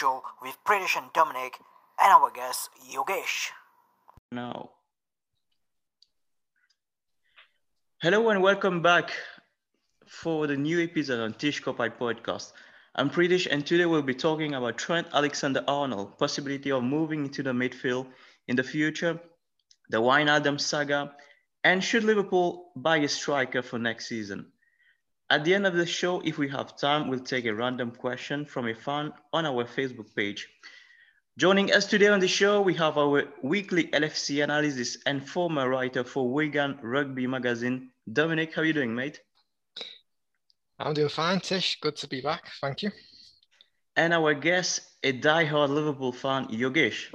Show 0.00 0.22
with 0.40 0.56
Pritish 0.66 0.96
and 0.96 1.12
Dominic 1.12 1.58
and 2.00 2.10
our 2.10 2.30
guest 2.30 2.70
Yogesh. 2.90 3.50
Now. 4.32 4.70
Hello 8.00 8.30
and 8.30 8.40
welcome 8.40 8.80
back 8.80 9.10
for 10.06 10.46
the 10.46 10.56
new 10.56 10.82
episode 10.82 11.20
on 11.20 11.34
Tishkopite 11.34 11.98
podcast. 11.98 12.52
I'm 12.94 13.10
Pritish 13.10 13.46
and 13.50 13.66
today 13.66 13.84
we'll 13.84 14.00
be 14.00 14.14
talking 14.14 14.54
about 14.54 14.78
Trent 14.78 15.06
Alexander-Arnold, 15.12 16.16
possibility 16.16 16.72
of 16.72 16.82
moving 16.82 17.26
into 17.26 17.42
the 17.42 17.52
midfield 17.52 18.06
in 18.48 18.56
the 18.56 18.64
future, 18.64 19.20
the 19.90 19.98
Wijnaldum 19.98 20.58
saga, 20.58 21.14
and 21.62 21.84
should 21.84 22.04
Liverpool 22.04 22.72
buy 22.74 22.96
a 22.96 23.08
striker 23.08 23.60
for 23.60 23.78
next 23.78 24.06
season? 24.08 24.50
At 25.30 25.44
the 25.44 25.54
end 25.54 25.64
of 25.64 25.74
the 25.74 25.86
show, 25.86 26.20
if 26.24 26.38
we 26.38 26.48
have 26.48 26.76
time, 26.76 27.06
we'll 27.08 27.20
take 27.20 27.44
a 27.44 27.54
random 27.54 27.92
question 27.92 28.44
from 28.44 28.66
a 28.66 28.74
fan 28.74 29.12
on 29.32 29.46
our 29.46 29.64
Facebook 29.64 30.12
page. 30.16 30.48
Joining 31.38 31.72
us 31.72 31.86
today 31.86 32.08
on 32.08 32.18
the 32.18 32.26
show, 32.26 32.60
we 32.60 32.74
have 32.74 32.98
our 32.98 33.22
weekly 33.40 33.84
LFC 33.92 34.42
analysis 34.42 34.98
and 35.06 35.24
former 35.26 35.68
writer 35.68 36.02
for 36.02 36.28
Wigan 36.28 36.80
Rugby 36.82 37.28
magazine, 37.28 37.90
Dominic. 38.12 38.52
How 38.52 38.62
are 38.62 38.64
you 38.64 38.72
doing, 38.72 38.92
mate? 38.92 39.20
I'm 40.80 40.94
doing 40.94 41.08
fine, 41.08 41.38
Tish. 41.38 41.78
Good 41.80 41.94
to 41.98 42.08
be 42.08 42.20
back. 42.20 42.50
Thank 42.60 42.82
you. 42.82 42.90
And 43.94 44.12
our 44.12 44.34
guest, 44.34 44.80
a 45.04 45.12
die-hard 45.12 45.70
Liverpool 45.70 46.10
fan, 46.10 46.48
Yogesh. 46.48 47.06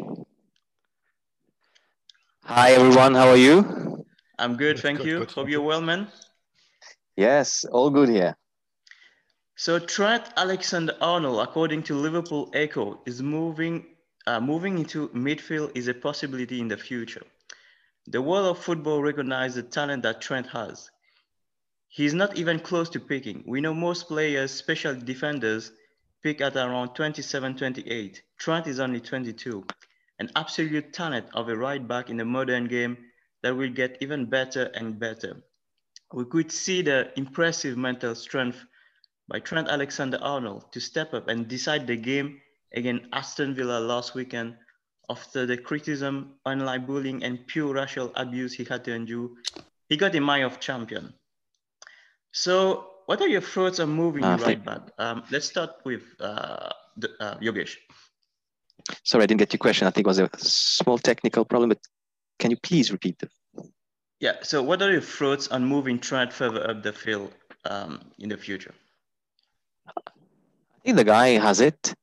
Hi, 2.46 2.72
everyone. 2.72 3.16
How 3.16 3.28
are 3.28 3.36
you? 3.36 4.06
I'm 4.40 4.56
good, 4.56 4.80
thank 4.80 5.00
good, 5.00 5.08
you. 5.08 5.20
Good, 5.20 5.32
Hope 5.32 5.50
you're 5.50 5.62
well, 5.62 5.82
man. 5.82 6.08
Yes, 7.16 7.64
all 7.64 7.90
good 7.90 8.10
here. 8.10 8.36
So 9.56 9.80
Trent 9.80 10.26
Alexander-Arnold, 10.36 11.40
according 11.40 11.84
to 11.84 11.96
Liverpool 11.96 12.52
Echo, 12.54 13.02
is 13.06 13.22
moving 13.22 13.86
uh, 14.28 14.40
moving 14.42 14.80
into 14.80 15.08
midfield 15.10 15.72
is 15.76 15.88
a 15.88 15.94
possibility 15.94 16.60
in 16.60 16.68
the 16.68 16.76
future. 16.76 17.22
The 18.08 18.22
world 18.22 18.48
of 18.48 18.64
football 18.64 19.02
recognizes 19.02 19.56
the 19.56 19.64
talent 19.64 20.04
that 20.04 20.20
Trent 20.20 20.48
has. 20.48 20.90
He's 21.88 22.14
not 22.14 22.36
even 22.36 22.60
close 22.60 22.90
to 22.90 23.00
picking. 23.00 23.44
We 23.48 23.62
know 23.62 23.74
most 23.74 24.08
players, 24.08 24.52
special 24.52 24.96
defenders, 24.96 25.72
pick 26.24 26.42
at 26.42 26.56
around 26.56 26.96
27, 26.96 27.56
28. 27.56 28.24
Trent 28.40 28.68
is 28.68 28.80
only 28.80 29.00
22. 29.00 29.64
An 30.20 30.32
absolute 30.36 30.92
talent 30.92 31.28
of 31.34 31.48
a 31.48 31.56
right 31.56 31.88
back 31.88 32.10
in 32.10 32.18
the 32.18 32.26
modern 32.26 32.68
game 32.68 32.98
that 33.44 33.56
will 33.56 33.70
get 33.70 33.98
even 34.02 34.26
better 34.26 34.72
and 34.74 35.00
better 35.00 35.44
we 36.16 36.24
could 36.24 36.50
see 36.50 36.82
the 36.82 37.12
impressive 37.18 37.78
mental 37.78 38.16
strength 38.16 38.66
by 39.28 39.38
Trent 39.40 39.68
Alexander-Arnold 39.68 40.72
to 40.72 40.80
step 40.80 41.14
up 41.14 41.28
and 41.28 41.46
decide 41.46 41.86
the 41.86 41.98
game 41.98 42.40
against 42.74 43.06
Aston 43.12 43.54
Villa 43.54 43.80
last 43.82 44.16
weekend 44.16 44.56
after 45.10 45.46
the 45.46 45.58
criticism, 45.58 46.36
online 46.46 46.86
bullying, 46.86 47.22
and 47.24 47.46
pure 47.48 47.74
racial 47.74 48.14
abuse 48.16 48.54
he 48.54 48.64
had 48.64 48.86
to 48.86 48.94
endure. 48.94 49.30
He 49.90 49.98
got 49.98 50.16
a 50.16 50.22
mind 50.22 50.46
of 50.46 50.62
champion. 50.62 51.14
So, 52.32 52.88
what 53.08 53.22
are 53.22 53.28
your 53.28 53.42
thoughts 53.42 53.82
on 53.82 53.90
moving 53.90 54.24
uh, 54.24 54.38
right 54.38 54.64
back? 54.64 54.82
Um, 54.98 55.24
let's 55.32 55.48
start 55.48 55.72
with 55.84 56.04
uh, 56.22 56.70
the, 56.96 57.10
uh, 57.20 57.38
Yogesh. 57.40 57.76
Sorry, 59.04 59.24
I 59.24 59.28
didn't 59.28 59.40
get 59.40 59.52
your 59.52 59.60
question. 59.60 59.86
I 59.86 59.92
think 59.92 60.08
it 60.08 60.08
was 60.08 60.20
a 60.20 60.30
small 60.38 60.98
technical 60.98 61.44
problem, 61.44 61.70
but 61.70 61.80
can 62.40 62.52
you 62.52 62.58
please 62.64 62.90
repeat 62.92 63.22
it? 63.22 63.32
Yeah. 64.26 64.38
So, 64.42 64.64
what 64.64 64.82
are 64.82 64.92
your 64.92 65.02
thoughts 65.02 65.50
on 65.50 65.64
moving 65.64 66.00
Trent 66.00 66.34
further 66.34 66.68
up 66.68 66.82
the 66.82 66.92
field 66.92 67.32
um, 67.64 68.00
in 68.18 68.28
the 68.28 68.38
future? 68.38 68.74
I 69.88 70.80
think 70.84 70.98
the 70.98 71.04
guy 71.04 71.38
has 71.48 71.60
it, 71.60 71.94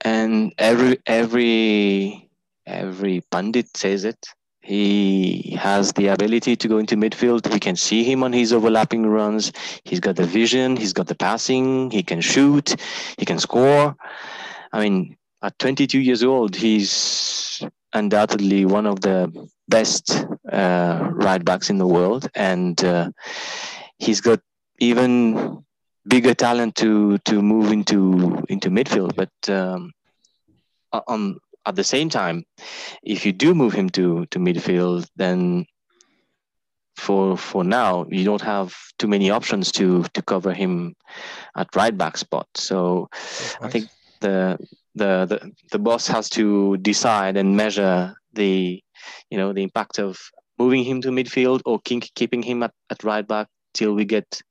and 0.00 0.54
every 0.56 0.96
every 1.04 2.30
every 2.64 3.20
pundit 3.30 3.76
says 3.76 4.04
it. 4.04 4.26
He 4.62 5.54
has 5.60 5.92
the 5.92 6.06
ability 6.06 6.56
to 6.56 6.68
go 6.68 6.78
into 6.78 6.96
midfield. 6.96 7.52
We 7.52 7.60
can 7.60 7.76
see 7.76 8.02
him 8.02 8.22
on 8.22 8.32
his 8.32 8.54
overlapping 8.54 9.04
runs. 9.04 9.52
He's 9.84 10.00
got 10.00 10.16
the 10.16 10.24
vision. 10.24 10.78
He's 10.78 10.94
got 10.94 11.08
the 11.08 11.14
passing. 11.14 11.90
He 11.90 12.02
can 12.02 12.22
shoot. 12.22 12.76
He 13.18 13.26
can 13.26 13.38
score. 13.38 13.94
I 14.72 14.80
mean, 14.80 15.18
at 15.42 15.58
22 15.58 16.00
years 16.00 16.22
old, 16.22 16.56
he's 16.56 17.62
undoubtedly 17.92 18.64
one 18.64 18.86
of 18.86 19.00
the 19.00 19.30
best 19.68 20.26
uh, 20.50 21.08
right 21.12 21.44
backs 21.44 21.70
in 21.70 21.78
the 21.78 21.86
world, 21.86 22.28
and 22.34 22.82
uh, 22.84 23.10
he's 23.98 24.20
got 24.20 24.40
even 24.78 25.64
bigger 26.06 26.34
talent 26.34 26.74
to 26.76 27.18
to 27.18 27.42
move 27.42 27.70
into 27.72 28.42
into 28.48 28.70
midfield. 28.70 29.14
But 29.14 29.32
um, 29.48 29.92
on 30.92 31.38
at 31.64 31.76
the 31.76 31.84
same 31.84 32.08
time, 32.08 32.44
if 33.02 33.24
you 33.24 33.32
do 33.32 33.54
move 33.54 33.72
him 33.72 33.88
to 33.90 34.26
to 34.26 34.38
midfield, 34.38 35.06
then 35.16 35.66
for 36.96 37.36
for 37.36 37.64
now 37.64 38.06
you 38.10 38.24
don't 38.24 38.42
have 38.42 38.74
too 38.98 39.08
many 39.08 39.30
options 39.30 39.72
to 39.72 40.04
to 40.14 40.22
cover 40.22 40.52
him 40.52 40.94
at 41.56 41.74
right 41.74 41.96
back 41.96 42.16
spot. 42.16 42.46
So 42.54 43.08
I 43.60 43.68
think 43.68 43.88
the 44.20 44.58
the, 44.94 45.26
the 45.26 45.50
the 45.70 45.78
boss 45.78 46.06
has 46.06 46.28
to 46.30 46.76
decide 46.78 47.36
and 47.36 47.56
measure 47.56 48.14
the 48.34 48.82
you 49.30 49.38
know 49.38 49.52
the 49.52 49.62
impact 49.62 49.98
of 49.98 50.18
moving 50.58 50.84
him 50.84 51.00
to 51.00 51.08
midfield 51.08 51.60
or 51.64 51.80
keeping 51.80 52.42
him 52.42 52.62
at, 52.62 52.72
at 52.90 53.02
right 53.04 53.26
back 53.26 53.48
till 53.74 53.94
we 53.94 54.04
get 54.04 54.42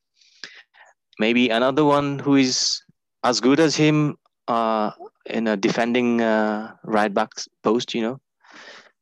maybe 1.19 1.49
another 1.49 1.85
one 1.85 2.19
who 2.19 2.35
is 2.35 2.81
as 3.23 3.39
good 3.39 3.59
as 3.59 3.75
him 3.75 4.17
uh, 4.47 4.91
in 5.25 5.47
a 5.47 5.55
defending 5.55 6.21
uh, 6.21 6.73
right 6.83 7.13
back 7.13 7.29
post, 7.63 7.93
you 7.93 8.01
know. 8.01 8.19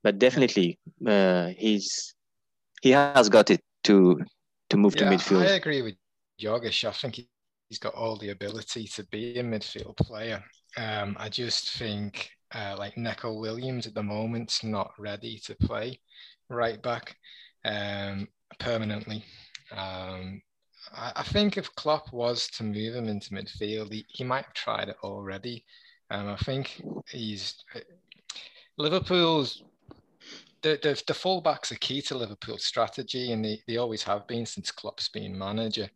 But 0.04 0.20
definitely, 0.20 0.80
uh, 1.06 1.48
he's 1.58 2.16
he 2.82 2.92
has 2.92 3.30
got 3.30 3.50
it 3.50 3.62
to 3.86 4.20
to 4.70 4.78
move 4.78 4.96
yeah, 4.96 5.10
to 5.10 5.16
midfield. 5.16 5.48
I 5.48 5.54
agree 5.54 5.82
with 5.82 5.96
Yogesh. 6.42 6.88
I 6.88 6.92
think 6.92 7.20
he's 7.68 7.80
got 7.80 7.94
all 7.96 8.16
the 8.18 8.30
ability 8.30 8.88
to 8.96 9.04
be 9.06 9.40
a 9.40 9.44
midfield 9.44 9.98
player. 9.98 10.44
Um, 10.78 11.16
I 11.20 11.30
just 11.30 11.72
think 11.72 12.32
uh, 12.54 12.76
like 12.78 12.98
Neco 12.98 13.34
Williams 13.34 13.88
at 13.88 13.94
the 13.94 14.04
moment's 14.04 14.64
not 14.64 14.92
ready 14.98 15.40
to 15.40 15.56
play 15.56 16.00
right 16.50 16.82
back 16.82 17.16
um, 17.66 18.28
permanently. 18.60 19.24
Um, 19.72 20.42
I, 20.96 21.12
I, 21.18 21.24
think 21.24 21.58
if 21.58 21.74
Klopp 21.76 22.12
was 22.12 22.48
to 22.48 22.64
move 22.64 22.96
him 22.96 23.08
into 23.08 23.32
midfield, 23.32 23.92
he, 23.92 24.06
he 24.08 24.24
might 24.24 24.46
have 24.46 24.54
tried 24.54 24.90
it 24.90 24.98
already. 25.04 25.64
Um, 26.10 26.30
I 26.30 26.38
think 26.38 26.82
he's 27.08 27.56
uh, 27.76 27.80
Liverpool's 28.78 29.64
the, 30.62 30.80
the, 30.82 31.02
the 31.08 31.14
fullbacks 31.14 31.72
are 31.72 31.76
key 31.76 32.02
to 32.04 32.18
Liverpool's 32.18 32.66
strategy, 32.66 33.32
and 33.32 33.44
they, 33.44 33.62
they 33.68 33.78
always 33.78 34.04
have 34.04 34.28
been 34.28 34.46
since 34.46 34.72
Klopp's 34.72 35.10
been 35.10 35.38
manager. 35.38 35.90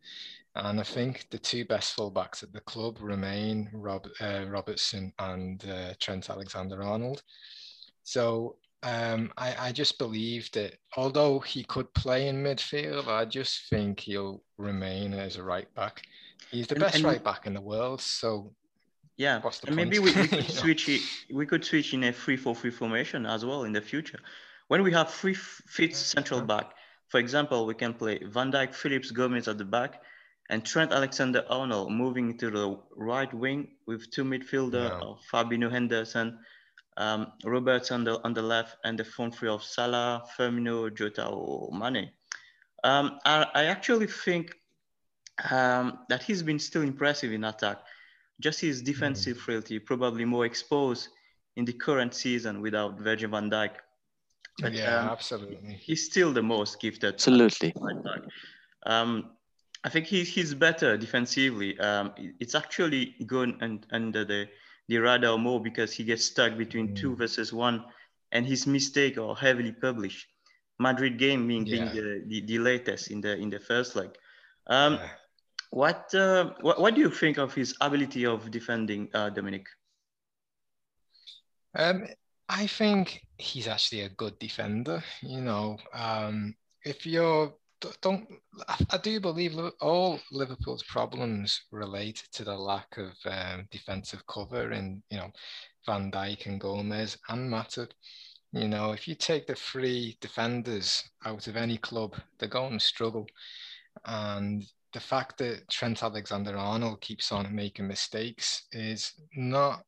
And 0.55 0.79
I 0.79 0.83
think 0.83 1.27
the 1.31 1.39
two 1.39 1.65
best 1.65 1.97
fullbacks 1.97 2.43
at 2.43 2.53
the 2.53 2.61
club 2.61 2.99
remain 3.01 3.69
Rob, 3.73 4.07
uh, 4.21 4.45
Robertson 4.47 5.11
and 5.17 5.63
uh, 5.67 5.93
Trent 5.99 6.29
Alexander 6.29 6.83
Arnold. 6.83 7.23
So 8.03 8.57
um, 8.83 9.31
I, 9.37 9.55
I 9.67 9.71
just 9.71 9.97
believe 9.97 10.51
that 10.51 10.75
although 10.95 11.39
he 11.39 11.63
could 11.63 11.91
play 11.95 12.27
in 12.27 12.43
midfield, 12.43 13.07
I 13.07 13.25
just 13.25 13.69
think 13.69 14.01
he'll 14.01 14.43
remain 14.57 15.13
as 15.13 15.37
a 15.37 15.43
right 15.43 15.73
back. 15.73 16.03
He's 16.51 16.67
the 16.67 16.75
and, 16.75 16.83
best 16.83 16.95
and 16.95 17.03
right 17.03 17.23
back 17.23 17.47
in 17.47 17.53
the 17.53 17.61
world. 17.61 18.01
So 18.01 18.53
yeah, 19.17 19.41
and 19.65 19.75
maybe 19.75 19.99
we, 19.99 20.11
we 20.13 20.27
could 20.27 20.49
switch 20.49 20.89
it, 20.89 21.01
we 21.31 21.45
could 21.45 21.63
switch 21.63 21.93
in 21.93 22.03
a 22.03 22.11
3-4-3 22.11 22.73
formation 22.73 23.25
as 23.25 23.45
well 23.45 23.63
in 23.63 23.71
the 23.71 23.81
future. 23.81 24.19
When 24.67 24.83
we 24.83 24.91
have 24.91 25.11
three 25.11 25.33
fit 25.33 25.95
central 25.95 26.41
back, 26.41 26.73
for 27.09 27.19
example, 27.19 27.65
we 27.65 27.75
can 27.75 27.93
play 27.93 28.19
Van 28.23 28.51
Dijk, 28.51 28.73
Phillips, 28.73 29.11
Gomez 29.11 29.47
at 29.47 29.57
the 29.57 29.65
back, 29.65 30.01
and 30.53 30.63
Trent 30.63 30.91
Alexander-Arnold 30.91 31.91
moving 31.91 32.37
to 32.37 32.51
the 32.51 32.77
right 32.95 33.33
wing 33.33 33.69
with 33.87 34.11
two 34.11 34.23
midfielder 34.23 34.87
yeah. 34.87 34.99
of 34.99 35.19
Fabinho 35.31 35.71
Henderson, 35.71 36.37
um, 36.97 37.31
Robertson 37.43 38.03
the 38.03 38.21
on 38.23 38.35
the 38.35 38.41
left, 38.43 38.77
and 38.83 38.99
the 38.99 39.03
front 39.03 39.33
three 39.33 39.49
of 39.49 39.63
Salah, 39.63 40.23
Firmino, 40.37 40.95
Jota, 40.95 41.25
or 41.27 41.71
Mane. 41.75 42.11
Um, 42.83 43.17
I, 43.25 43.47
I, 43.55 43.63
actually 43.65 44.05
think 44.05 44.53
um, 45.49 45.99
that 46.09 46.21
he's 46.21 46.43
been 46.43 46.59
still 46.59 46.83
impressive 46.83 47.31
in 47.33 47.45
attack. 47.45 47.79
Just 48.39 48.61
his 48.61 48.83
defensive 48.83 49.37
mm. 49.37 49.39
frailty, 49.39 49.79
probably 49.79 50.25
more 50.25 50.45
exposed 50.45 51.07
in 51.55 51.65
the 51.65 51.73
current 51.73 52.13
season 52.13 52.61
without 52.61 52.99
Virgil 52.99 53.31
van 53.31 53.49
Dijk. 53.49 53.71
But, 54.61 54.73
yeah, 54.73 54.99
um, 54.99 55.09
absolutely. 55.09 55.79
He's 55.81 56.05
still 56.05 56.31
the 56.31 56.43
most 56.43 56.79
gifted. 56.79 57.15
Absolutely. 57.15 57.73
Um, 58.85 59.31
I 59.83 59.89
think 59.89 60.07
he's 60.07 60.29
he's 60.29 60.53
better 60.53 60.97
defensively. 60.97 61.77
Um, 61.79 62.13
it's 62.39 62.55
actually 62.55 63.15
going 63.25 63.57
and 63.61 63.85
under 63.91 64.23
the 64.23 64.47
the 64.87 64.97
radar 64.97 65.37
more 65.37 65.61
because 65.61 65.93
he 65.93 66.03
gets 66.03 66.25
stuck 66.25 66.57
between 66.57 66.89
mm. 66.89 66.95
two 66.95 67.15
versus 67.15 67.51
one, 67.51 67.83
and 68.31 68.45
his 68.45 68.65
mistake 68.65 69.17
are 69.17 69.35
heavily 69.35 69.71
published. 69.71 70.27
Madrid 70.79 71.17
game 71.17 71.47
being, 71.47 71.65
yeah. 71.65 71.75
being 71.75 71.95
the, 71.95 72.23
the, 72.27 72.45
the, 72.45 72.59
latest 72.59 73.11
in 73.11 73.21
the 73.21 73.37
in 73.37 73.49
the 73.49 73.59
first 73.59 73.95
leg. 73.95 74.09
Um, 74.67 74.93
yeah. 74.95 75.09
What 75.69 76.13
uh, 76.13 76.51
what 76.61 76.79
what 76.79 76.95
do 76.95 77.01
you 77.01 77.09
think 77.09 77.37
of 77.37 77.53
his 77.53 77.75
ability 77.81 78.25
of 78.25 78.49
defending, 78.51 79.09
uh, 79.13 79.29
Dominic? 79.29 79.65
Um, 81.75 82.07
I 82.47 82.67
think 82.67 83.25
he's 83.37 83.67
actually 83.67 84.01
a 84.01 84.09
good 84.09 84.37
defender. 84.39 85.03
You 85.21 85.41
know, 85.41 85.77
um, 85.93 86.55
if 86.83 87.05
you're 87.05 87.53
don't 88.01 88.27
I 88.89 88.97
do 88.97 89.19
believe 89.19 89.57
all 89.81 90.19
Liverpool's 90.31 90.83
problems 90.83 91.63
relate 91.71 92.23
to 92.33 92.43
the 92.43 92.55
lack 92.55 92.97
of 92.97 93.11
um, 93.25 93.67
defensive 93.71 94.25
cover 94.27 94.71
in 94.71 95.03
you 95.09 95.17
know 95.17 95.31
Van 95.85 96.11
Dijk 96.11 96.45
and 96.45 96.59
Gomez 96.59 97.17
and 97.29 97.51
Matip. 97.51 97.91
You 98.51 98.67
know, 98.67 98.91
if 98.91 99.07
you 99.07 99.15
take 99.15 99.47
the 99.47 99.55
three 99.55 100.15
defenders 100.21 101.03
out 101.25 101.47
of 101.47 101.57
any 101.57 101.77
club, 101.77 102.15
they're 102.37 102.47
going 102.47 102.77
to 102.77 102.85
struggle. 102.85 103.25
And 104.05 104.63
the 104.93 104.99
fact 104.99 105.39
that 105.39 105.67
Trent 105.69 106.03
Alexander 106.03 106.55
Arnold 106.55 107.01
keeps 107.01 107.31
on 107.31 107.53
making 107.53 107.87
mistakes 107.87 108.67
is 108.71 109.13
not 109.35 109.83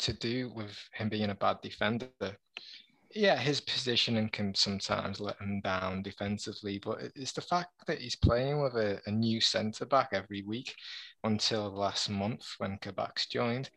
to 0.00 0.12
do 0.12 0.52
with 0.54 0.76
him 0.92 1.08
being 1.08 1.30
a 1.30 1.34
bad 1.34 1.58
defender. 1.62 2.08
Yeah, 3.14 3.36
his 3.36 3.60
positioning 3.60 4.30
can 4.30 4.54
sometimes 4.54 5.20
let 5.20 5.38
him 5.38 5.60
down 5.60 6.02
defensively, 6.02 6.78
but 6.78 6.98
it's 7.14 7.32
the 7.32 7.42
fact 7.42 7.70
that 7.86 8.00
he's 8.00 8.16
playing 8.16 8.62
with 8.62 8.74
a, 8.74 9.00
a 9.06 9.10
new 9.10 9.40
centre 9.40 9.84
back 9.84 10.10
every 10.12 10.42
week 10.42 10.74
until 11.22 11.70
last 11.70 12.08
month 12.08 12.46
when 12.58 12.78
Kabak's 12.78 13.26
joined. 13.26 13.68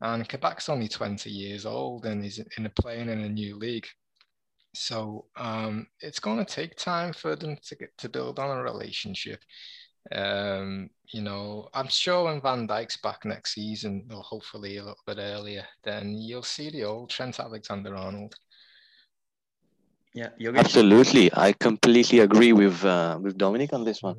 And 0.00 0.28
Kabak's 0.28 0.68
only 0.68 0.88
20 0.88 1.30
years 1.30 1.64
old 1.64 2.06
and 2.06 2.24
he's 2.24 2.40
in 2.56 2.66
a 2.66 2.70
playing 2.70 3.08
in 3.08 3.20
a 3.20 3.28
new 3.28 3.56
league. 3.56 3.86
So 4.74 5.26
um, 5.36 5.86
it's 6.00 6.18
going 6.18 6.44
to 6.44 6.52
take 6.52 6.76
time 6.76 7.12
for 7.12 7.36
them 7.36 7.56
to 7.68 7.76
get 7.76 7.96
to 7.98 8.08
build 8.08 8.38
on 8.40 8.56
a 8.58 8.62
relationship. 8.62 9.40
Um, 10.10 10.90
you 11.12 11.22
know, 11.22 11.68
I'm 11.74 11.88
sure 11.88 12.24
when 12.24 12.40
Van 12.40 12.66
Dijk's 12.66 12.96
back 12.96 13.24
next 13.24 13.54
season, 13.54 14.08
or 14.10 14.22
hopefully 14.22 14.78
a 14.78 14.82
little 14.84 14.98
bit 15.06 15.18
earlier, 15.18 15.64
then 15.84 16.16
you'll 16.16 16.42
see 16.42 16.70
the 16.70 16.84
old 16.84 17.10
Trent 17.10 17.38
Alexander 17.38 17.94
Arnold. 17.94 18.34
Yeah, 20.14 20.28
absolutely. 20.54 21.30
I 21.32 21.52
completely 21.52 22.18
agree 22.18 22.52
with 22.52 22.84
uh, 22.84 23.18
with 23.20 23.38
Dominic 23.38 23.72
on 23.72 23.84
this 23.84 24.02
one, 24.02 24.16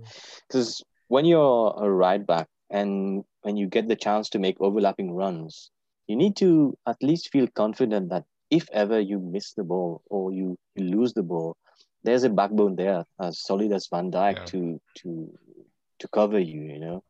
because 0.48 0.82
mm. 0.82 0.84
when 1.08 1.26
you're 1.26 1.74
a 1.78 1.90
right 1.90 2.26
back 2.26 2.48
and 2.70 3.24
when 3.44 3.58
you 3.58 3.68
get 3.68 3.88
the 3.88 3.96
chance 3.96 4.30
to 4.30 4.40
make 4.40 4.58
overlapping 4.60 5.12
runs, 5.14 5.70
you 6.08 6.16
need 6.16 6.36
to 6.38 6.76
at 6.88 6.98
least 7.04 7.30
feel 7.30 7.48
confident 7.48 8.10
that 8.10 8.24
if 8.50 8.68
ever 8.72 9.00
you 9.00 9.20
miss 9.20 9.54
the 9.54 9.64
ball 9.64 10.02
or 10.10 10.32
you, 10.32 10.58
you 10.76 10.86
lose 10.86 11.14
the 11.14 11.24
ball, 11.24 11.56
there's 12.04 12.24
a 12.24 12.30
backbone 12.30 12.76
there 12.76 13.06
as 13.22 13.40
solid 13.42 13.72
as 13.72 13.88
Van 13.88 14.12
Dijk 14.12 14.38
yeah. 14.38 14.46
to 14.46 14.82
to 14.98 15.38
to 16.00 16.08
cover 16.08 16.40
you, 16.40 16.62
you 16.62 16.80
know. 16.80 17.04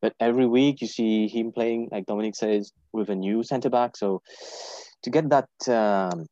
But 0.00 0.14
every 0.20 0.46
week 0.46 0.80
you 0.80 0.86
see 0.86 1.26
him 1.26 1.50
playing, 1.50 1.88
like 1.90 2.06
Dominic 2.06 2.36
says, 2.36 2.72
with 2.92 3.10
a 3.10 3.16
new 3.16 3.42
centre 3.42 3.68
back. 3.68 3.96
So 3.96 4.22
to 5.02 5.10
get 5.10 5.28
that 5.30 5.48
um, 5.66 6.26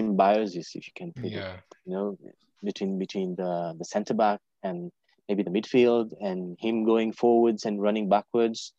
symbiosis, 0.00 0.74
if 0.74 0.86
you 0.86 0.92
can 0.94 1.12
put 1.12 1.30
yeah. 1.30 1.54
it, 1.54 1.60
you 1.86 1.92
know, 1.94 2.18
between 2.62 2.98
between 2.98 3.34
the 3.36 3.74
the 3.78 3.84
centre 3.84 4.14
back 4.14 4.40
and 4.62 4.90
maybe 5.28 5.42
the 5.42 5.50
midfield 5.50 6.12
and 6.20 6.56
him 6.58 6.84
going 6.84 7.12
forwards 7.12 7.64
and 7.64 7.80
running 7.80 8.08
backwards. 8.08 8.72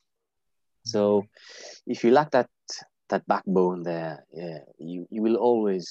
So 0.83 1.25
if 1.87 2.03
you 2.03 2.11
lack 2.11 2.31
that 2.31 2.49
that 3.09 3.27
backbone 3.27 3.83
there, 3.83 4.25
yeah, 4.33 4.59
you, 4.79 5.07
you 5.09 5.21
will 5.21 5.35
always 5.35 5.85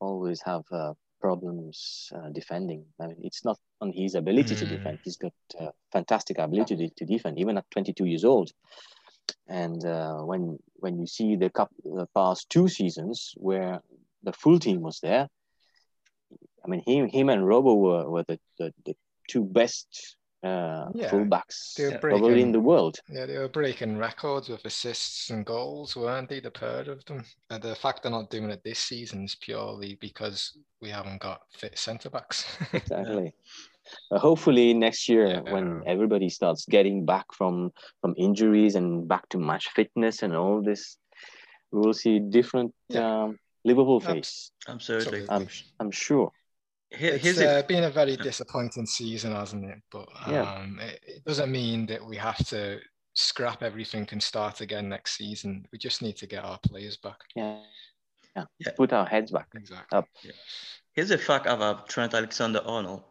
always 0.00 0.42
have 0.42 0.62
uh, 0.70 0.92
problems 1.20 2.12
uh, 2.14 2.28
defending. 2.30 2.84
I 3.00 3.06
mean, 3.06 3.16
it's 3.22 3.44
not 3.44 3.58
on 3.80 3.92
his 3.92 4.14
ability 4.14 4.54
mm. 4.54 4.58
to 4.58 4.66
defend. 4.66 4.98
He's 5.04 5.16
got 5.16 5.32
uh, 5.58 5.70
fantastic 5.92 6.38
ability 6.38 6.76
to, 6.76 6.88
to, 6.90 7.04
defend, 7.04 7.38
even 7.38 7.56
at 7.56 7.70
22 7.70 8.04
years 8.04 8.24
old. 8.24 8.50
And 9.48 9.84
uh, 9.84 10.18
when 10.30 10.58
when 10.76 10.98
you 11.00 11.06
see 11.06 11.36
the, 11.36 11.48
cup, 11.48 11.70
the 11.82 12.06
past 12.14 12.50
two 12.50 12.68
seasons 12.68 13.34
where 13.36 13.80
the 14.24 14.32
full 14.32 14.58
team 14.58 14.80
was 14.80 15.00
there, 15.00 15.28
I 16.64 16.68
mean, 16.68 16.82
him 16.86 17.08
him 17.08 17.28
and 17.28 17.46
Robo 17.46 17.74
were, 17.74 18.10
were 18.10 18.24
the, 18.26 18.38
the, 18.58 18.72
the 18.84 18.96
two 19.28 19.44
best 19.44 20.16
uh, 20.44 20.90
yeah, 20.94 21.10
fullbacks 21.10 21.76
breaking, 21.76 21.98
probably 22.00 22.42
in 22.42 22.52
the 22.52 22.60
world. 22.60 22.98
Yeah, 23.08 23.26
they 23.26 23.38
were 23.38 23.48
breaking 23.48 23.96
records 23.96 24.48
with 24.48 24.64
assists 24.64 25.30
and 25.30 25.44
goals, 25.44 25.96
weren't 25.96 26.28
they? 26.28 26.40
The 26.40 26.50
pair 26.50 26.80
of 26.90 27.04
them. 27.06 27.24
And 27.50 27.62
the 27.62 27.74
fact 27.74 28.02
they're 28.02 28.12
not 28.12 28.30
doing 28.30 28.50
it 28.50 28.62
this 28.62 28.78
season 28.78 29.24
is 29.24 29.34
purely 29.36 29.96
because 30.00 30.56
we 30.82 30.90
haven't 30.90 31.22
got 31.22 31.42
fit 31.56 31.78
centre 31.78 32.10
backs. 32.10 32.58
exactly. 32.72 33.32
Uh, 34.10 34.18
hopefully 34.18 34.74
next 34.74 35.08
year, 35.08 35.26
yeah. 35.26 35.52
when 35.52 35.82
everybody 35.86 36.28
starts 36.28 36.66
getting 36.66 37.06
back 37.06 37.26
from 37.32 37.70
from 38.00 38.14
injuries 38.18 38.74
and 38.74 39.08
back 39.08 39.28
to 39.30 39.38
match 39.38 39.68
fitness 39.68 40.22
and 40.22 40.36
all 40.36 40.62
this, 40.62 40.98
we 41.72 41.80
will 41.80 41.94
see 41.94 42.18
different 42.18 42.74
yeah. 42.88 43.24
um, 43.24 43.38
Liverpool 43.64 44.00
face. 44.00 44.50
Absolutely, 44.68 45.26
I'm, 45.28 45.48
I'm 45.80 45.90
sure 45.90 46.32
it's 47.00 47.38
uh, 47.38 47.62
been 47.66 47.84
a 47.84 47.90
very 47.90 48.16
disappointing 48.16 48.86
season, 48.86 49.32
hasn't 49.32 49.64
it? 49.64 49.80
But 49.90 50.08
um, 50.26 50.78
yeah. 50.78 50.86
it, 50.86 51.00
it, 51.06 51.24
doesn't 51.24 51.50
mean 51.50 51.86
that 51.86 52.04
we 52.04 52.16
have 52.16 52.44
to 52.48 52.78
scrap 53.14 53.62
everything 53.62 54.08
and 54.12 54.22
start 54.22 54.60
again 54.60 54.88
next 54.88 55.16
season. 55.16 55.66
We 55.72 55.78
just 55.78 56.02
need 56.02 56.16
to 56.18 56.26
get 56.26 56.44
our 56.44 56.58
players 56.58 56.96
back. 56.96 57.18
Yeah, 57.34 57.58
yeah. 58.36 58.44
yeah. 58.58 58.72
Put 58.76 58.92
our 58.92 59.06
heads 59.06 59.30
back. 59.30 59.48
Exactly. 59.54 59.98
Up. 59.98 60.08
Yeah. 60.22 60.32
Here's 60.92 61.10
a 61.10 61.18
fact 61.18 61.46
about 61.46 61.88
Trent 61.88 62.14
Alexander-Arnold. 62.14 63.02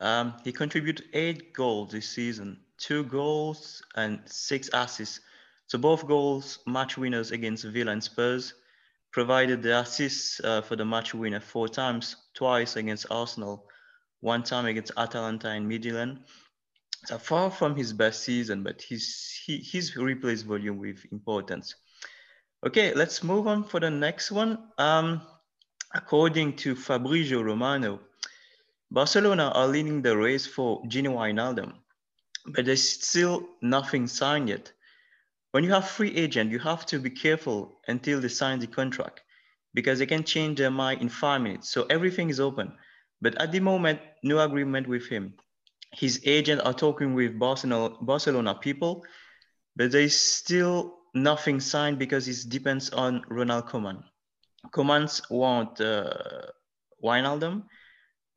Um, 0.00 0.34
he 0.44 0.52
contributed 0.52 1.06
eight 1.12 1.52
goals 1.52 1.92
this 1.92 2.08
season, 2.08 2.60
two 2.78 3.04
goals 3.04 3.82
and 3.96 4.20
six 4.26 4.70
assists. 4.72 5.20
So 5.66 5.78
both 5.78 6.06
goals 6.06 6.58
match 6.66 6.98
winners 6.98 7.30
against 7.30 7.64
Villa 7.64 7.92
and 7.92 8.02
Spurs 8.02 8.54
provided 9.12 9.62
the 9.62 9.78
assists 9.78 10.40
uh, 10.40 10.62
for 10.62 10.74
the 10.74 10.84
match 10.84 11.14
winner 11.14 11.40
four 11.40 11.68
times, 11.68 12.16
twice 12.34 12.76
against 12.76 13.06
Arsenal, 13.10 13.68
one 14.20 14.42
time 14.42 14.66
against 14.66 14.92
Atalanta 14.96 15.54
in 15.54 15.68
Midtjylland. 15.68 16.18
So 17.04 17.18
far 17.18 17.50
from 17.50 17.76
his 17.76 17.92
best 17.92 18.22
season, 18.22 18.62
but 18.62 18.80
he's, 18.80 19.40
he, 19.44 19.58
he's 19.58 19.96
replaced 19.96 20.46
volume 20.46 20.78
with 20.78 21.04
importance. 21.12 21.74
Okay, 22.64 22.94
let's 22.94 23.22
move 23.22 23.46
on 23.46 23.64
for 23.64 23.80
the 23.80 23.90
next 23.90 24.30
one. 24.30 24.58
Um, 24.78 25.20
according 25.94 26.56
to 26.56 26.74
Fabrizio 26.74 27.42
Romano, 27.42 28.00
Barcelona 28.90 29.50
are 29.54 29.66
leading 29.66 30.00
the 30.00 30.16
race 30.16 30.46
for 30.46 30.82
Gini 30.84 31.08
Wijnaldum, 31.08 31.72
but 32.46 32.64
there's 32.64 32.88
still 32.88 33.48
nothing 33.60 34.06
signed 34.06 34.48
yet 34.48 34.72
when 35.52 35.64
you 35.64 35.70
have 35.70 35.88
free 35.88 36.14
agent, 36.16 36.50
you 36.50 36.58
have 36.58 36.84
to 36.86 36.98
be 36.98 37.10
careful 37.10 37.78
until 37.86 38.20
they 38.20 38.28
sign 38.28 38.58
the 38.58 38.66
contract 38.66 39.22
because 39.74 39.98
they 39.98 40.06
can 40.06 40.24
change 40.24 40.58
their 40.58 40.70
mind 40.70 41.00
in 41.00 41.08
five 41.08 41.40
minutes. 41.40 41.70
So 41.70 41.86
everything 41.88 42.30
is 42.30 42.40
open. 42.40 42.72
But 43.20 43.40
at 43.40 43.52
the 43.52 43.60
moment, 43.60 44.00
no 44.22 44.40
agreement 44.40 44.88
with 44.88 45.06
him. 45.06 45.34
His 45.92 46.20
agent 46.24 46.62
are 46.64 46.72
talking 46.72 47.14
with 47.14 47.38
Barcelona, 47.38 47.94
Barcelona 48.00 48.54
people, 48.54 49.04
but 49.76 49.92
there 49.92 50.00
is 50.00 50.18
still 50.18 50.94
nothing 51.14 51.60
signed 51.60 51.98
because 51.98 52.26
it 52.28 52.48
depends 52.48 52.90
on 52.90 53.22
Ronald 53.28 53.66
Koeman. 53.66 54.02
Koeman's 54.72 55.20
want 55.30 55.80
uh, 55.80 56.14
Wijnaldum, 57.04 57.64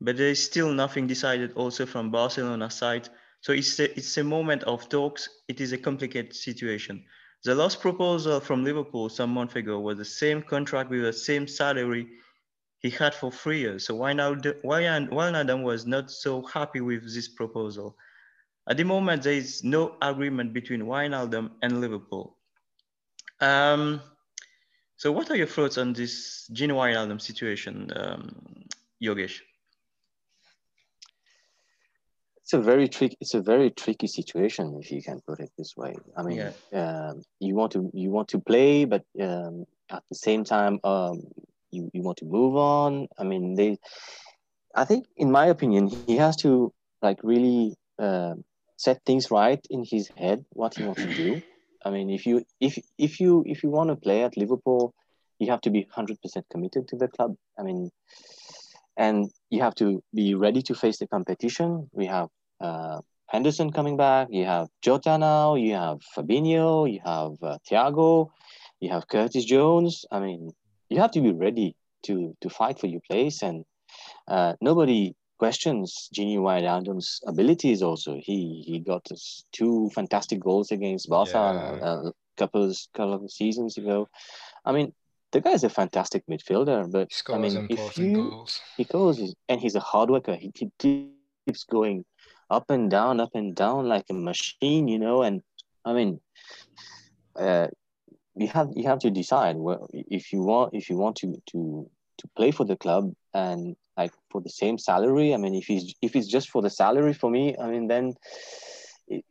but 0.00 0.18
there 0.18 0.28
is 0.28 0.44
still 0.44 0.70
nothing 0.70 1.06
decided 1.06 1.52
also 1.52 1.86
from 1.86 2.10
Barcelona 2.10 2.70
side 2.70 3.08
so 3.46 3.52
it's 3.52 3.78
a, 3.78 3.96
it's 3.96 4.16
a 4.16 4.24
moment 4.24 4.64
of 4.64 4.88
talks. 4.88 5.28
It 5.46 5.60
is 5.60 5.70
a 5.70 5.78
complicated 5.78 6.34
situation. 6.34 7.04
The 7.44 7.54
last 7.54 7.80
proposal 7.80 8.40
from 8.40 8.64
Liverpool 8.64 9.08
some 9.08 9.30
months 9.30 9.54
ago 9.54 9.78
was 9.78 9.98
the 9.98 10.04
same 10.04 10.42
contract 10.42 10.90
with 10.90 11.02
the 11.02 11.12
same 11.12 11.46
salary 11.46 12.08
he 12.80 12.90
had 12.90 13.14
for 13.14 13.30
three 13.30 13.60
years. 13.60 13.86
So 13.86 13.94
why 13.94 14.14
now? 14.14 14.34
Why 14.62 14.80
and 14.80 15.08
Wijnaldum 15.10 15.62
was 15.62 15.86
not 15.86 16.10
so 16.10 16.42
happy 16.42 16.80
with 16.80 17.04
this 17.04 17.28
proposal. 17.28 17.96
At 18.68 18.78
the 18.78 18.84
moment, 18.84 19.22
there 19.22 19.34
is 19.34 19.62
no 19.62 19.94
agreement 20.02 20.52
between 20.52 20.80
Wijnaldum 20.80 21.52
and 21.62 21.80
Liverpool. 21.80 22.36
Um, 23.40 24.00
so 24.96 25.12
what 25.12 25.30
are 25.30 25.36
your 25.36 25.46
thoughts 25.46 25.78
on 25.78 25.92
this 25.92 26.50
Gini 26.52 26.72
Wijnaldum 26.72 27.20
situation, 27.20 27.92
um, 27.94 28.34
Yogesh? 29.00 29.38
It's 32.46 32.52
a 32.52 32.60
very 32.60 32.86
tricky 32.86 33.16
it's 33.20 33.34
a 33.34 33.40
very 33.40 33.70
tricky 33.70 34.06
situation 34.06 34.78
if 34.80 34.92
you 34.92 35.02
can 35.02 35.20
put 35.26 35.40
it 35.40 35.50
this 35.58 35.76
way 35.76 35.96
i 36.16 36.22
mean 36.22 36.36
yeah. 36.36 36.52
um, 36.80 37.20
you 37.40 37.56
want 37.56 37.72
to 37.72 37.90
you 37.92 38.08
want 38.08 38.28
to 38.28 38.38
play 38.38 38.84
but 38.84 39.02
um, 39.20 39.64
at 39.90 40.04
the 40.08 40.14
same 40.14 40.44
time 40.44 40.78
um, 40.84 41.22
you, 41.72 41.90
you 41.92 42.02
want 42.02 42.16
to 42.16 42.24
move 42.24 42.54
on 42.54 43.08
i 43.18 43.24
mean 43.24 43.56
they 43.56 43.76
i 44.76 44.84
think 44.84 45.06
in 45.16 45.32
my 45.32 45.46
opinion 45.46 45.90
he 46.06 46.16
has 46.16 46.36
to 46.36 46.72
like 47.02 47.18
really 47.24 47.74
uh, 47.98 48.34
set 48.76 49.04
things 49.04 49.28
right 49.28 49.66
in 49.68 49.84
his 49.84 50.08
head 50.16 50.44
what 50.50 50.76
he 50.76 50.84
wants 50.84 51.02
to 51.02 51.14
do 51.14 51.42
i 51.84 51.90
mean 51.90 52.10
if 52.10 52.26
you 52.26 52.44
if 52.60 52.78
if 52.96 53.18
you 53.18 53.42
if 53.44 53.64
you 53.64 53.70
want 53.70 53.90
to 53.90 53.96
play 53.96 54.22
at 54.22 54.36
liverpool 54.36 54.94
you 55.40 55.50
have 55.50 55.60
to 55.60 55.70
be 55.70 55.84
100% 55.96 56.16
committed 56.48 56.86
to 56.86 56.96
the 56.96 57.08
club 57.08 57.34
i 57.58 57.64
mean 57.64 57.90
and 58.96 59.30
you 59.50 59.62
have 59.62 59.74
to 59.74 60.02
be 60.14 60.34
ready 60.34 60.62
to 60.62 60.74
face 60.74 60.98
the 60.98 61.06
competition. 61.06 61.88
We 61.92 62.06
have 62.06 62.28
uh, 62.60 63.00
Henderson 63.28 63.72
coming 63.72 63.96
back. 63.96 64.28
You 64.30 64.44
have 64.44 64.68
Jota 64.82 65.18
now. 65.18 65.54
You 65.56 65.74
have 65.74 65.98
Fabinho. 66.16 66.90
You 66.90 67.00
have 67.04 67.32
uh, 67.42 67.58
Thiago. 67.68 68.30
You 68.80 68.90
have 68.90 69.08
Curtis 69.08 69.44
Jones. 69.44 70.04
I 70.10 70.20
mean, 70.20 70.50
you 70.88 70.98
have 71.00 71.10
to 71.12 71.20
be 71.20 71.32
ready 71.32 71.74
to 72.04 72.36
to 72.40 72.48
fight 72.48 72.78
for 72.78 72.86
your 72.86 73.00
place, 73.10 73.42
and 73.42 73.64
uh, 74.28 74.54
nobody 74.60 75.14
questions 75.38 76.08
Gini 76.16 76.38
Wijnaldum's 76.38 77.20
abilities. 77.26 77.82
Also, 77.82 78.18
he 78.22 78.62
he 78.66 78.78
got 78.78 79.10
us 79.10 79.44
two 79.52 79.90
fantastic 79.94 80.40
goals 80.40 80.70
against 80.70 81.08
Barca 81.08 81.78
Yeah. 81.82 82.08
a 82.08 82.12
couple 82.36 82.72
couple 82.94 83.14
of 83.14 83.30
seasons 83.30 83.76
ago. 83.76 84.08
I 84.64 84.72
mean, 84.72 84.92
the 85.32 85.40
guy 85.40 85.52
is 85.52 85.64
a 85.64 85.68
fantastic 85.68 86.22
midfielder, 86.30 86.90
but 86.90 87.08
I 87.32 87.38
mean, 87.38 87.66
if 87.70 87.98
you 87.98 88.30
goals. 88.30 88.60
he 88.76 88.84
goes 88.84 89.34
and 89.48 89.60
he's 89.60 89.74
a 89.74 89.80
hard 89.80 90.10
worker. 90.10 90.34
He, 90.34 90.52
he 90.54 90.70
keeps 91.46 91.64
going 91.64 92.04
up 92.50 92.70
and 92.70 92.90
down, 92.90 93.20
up 93.20 93.30
and 93.34 93.54
down 93.54 93.88
like 93.88 94.04
a 94.10 94.14
machine, 94.14 94.88
you 94.88 94.98
know. 94.98 95.22
And 95.22 95.42
I 95.84 95.92
mean, 95.92 96.20
uh, 97.38 97.68
you 98.36 98.48
have 98.48 98.68
you 98.74 98.84
have 98.84 98.98
to 99.00 99.10
decide 99.10 99.56
well 99.56 99.88
if 99.92 100.32
you 100.32 100.42
want 100.42 100.74
if 100.74 100.88
you 100.90 100.96
want 100.96 101.16
to 101.16 101.34
to 101.52 101.88
to 102.18 102.28
play 102.36 102.50
for 102.50 102.64
the 102.64 102.76
club 102.76 103.12
and 103.34 103.76
like 103.96 104.12
for 104.30 104.40
the 104.40 104.50
same 104.50 104.78
salary. 104.78 105.34
I 105.34 105.36
mean, 105.36 105.54
if 105.54 105.66
he's 105.66 105.94
if 106.02 106.16
it's 106.16 106.28
just 106.28 106.50
for 106.50 106.62
the 106.62 106.70
salary 106.70 107.12
for 107.14 107.30
me, 107.30 107.56
I 107.58 107.66
mean, 107.68 107.88
then 107.88 108.14
it, 109.08 109.24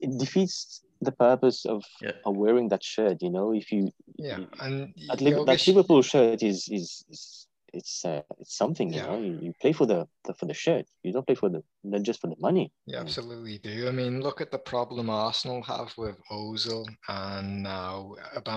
it 0.00 0.18
defeats 0.18 0.82
the 1.00 1.12
purpose 1.12 1.64
of, 1.64 1.84
Yeah. 2.00 2.12
of 2.24 2.36
wearing 2.36 2.68
that 2.70 2.82
shirt. 2.82 3.22
You 3.22 3.30
know, 3.30 3.52
if 3.54 3.70
you 3.72 3.90
Yeah, 4.16 4.38
you- 4.38 4.48
and 4.60 4.92
that, 5.08 5.20
Liv- 5.20 5.46
that 5.46 5.58
Jokic- 5.58 5.68
Liverpool 5.68 6.02
shirt 6.02 6.42
is 6.42 6.68
is, 6.68 7.04
is 7.10 7.46
it's 7.78 8.04
uh, 8.04 8.22
it's 8.40 8.56
something. 8.56 8.92
You 8.92 9.02
know, 9.02 9.20
you, 9.22 9.38
you 9.42 9.52
play 9.62 9.72
for 9.72 9.86
the, 9.86 10.06
the 10.24 10.34
for 10.34 10.46
the 10.46 10.54
shirt. 10.54 10.84
You 11.02 11.12
don't 11.12 11.26
play 11.26 11.34
for 11.36 11.48
the 11.48 11.62
not 11.84 12.02
just 12.02 12.20
for 12.20 12.28
the 12.28 12.36
money. 12.38 12.72
You 12.86 12.96
Mm. 12.96 13.00
absolutely 13.00 13.58
do. 13.58 13.88
I 13.88 13.92
mean, 13.92 14.20
look 14.20 14.40
at 14.40 14.50
the 14.50 14.58
problem 14.58 15.08
Arsenal 15.10 15.62
have 15.62 15.92
with 15.96 16.16
Ozil 16.30 16.84
and 17.08 17.62
now 17.62 18.14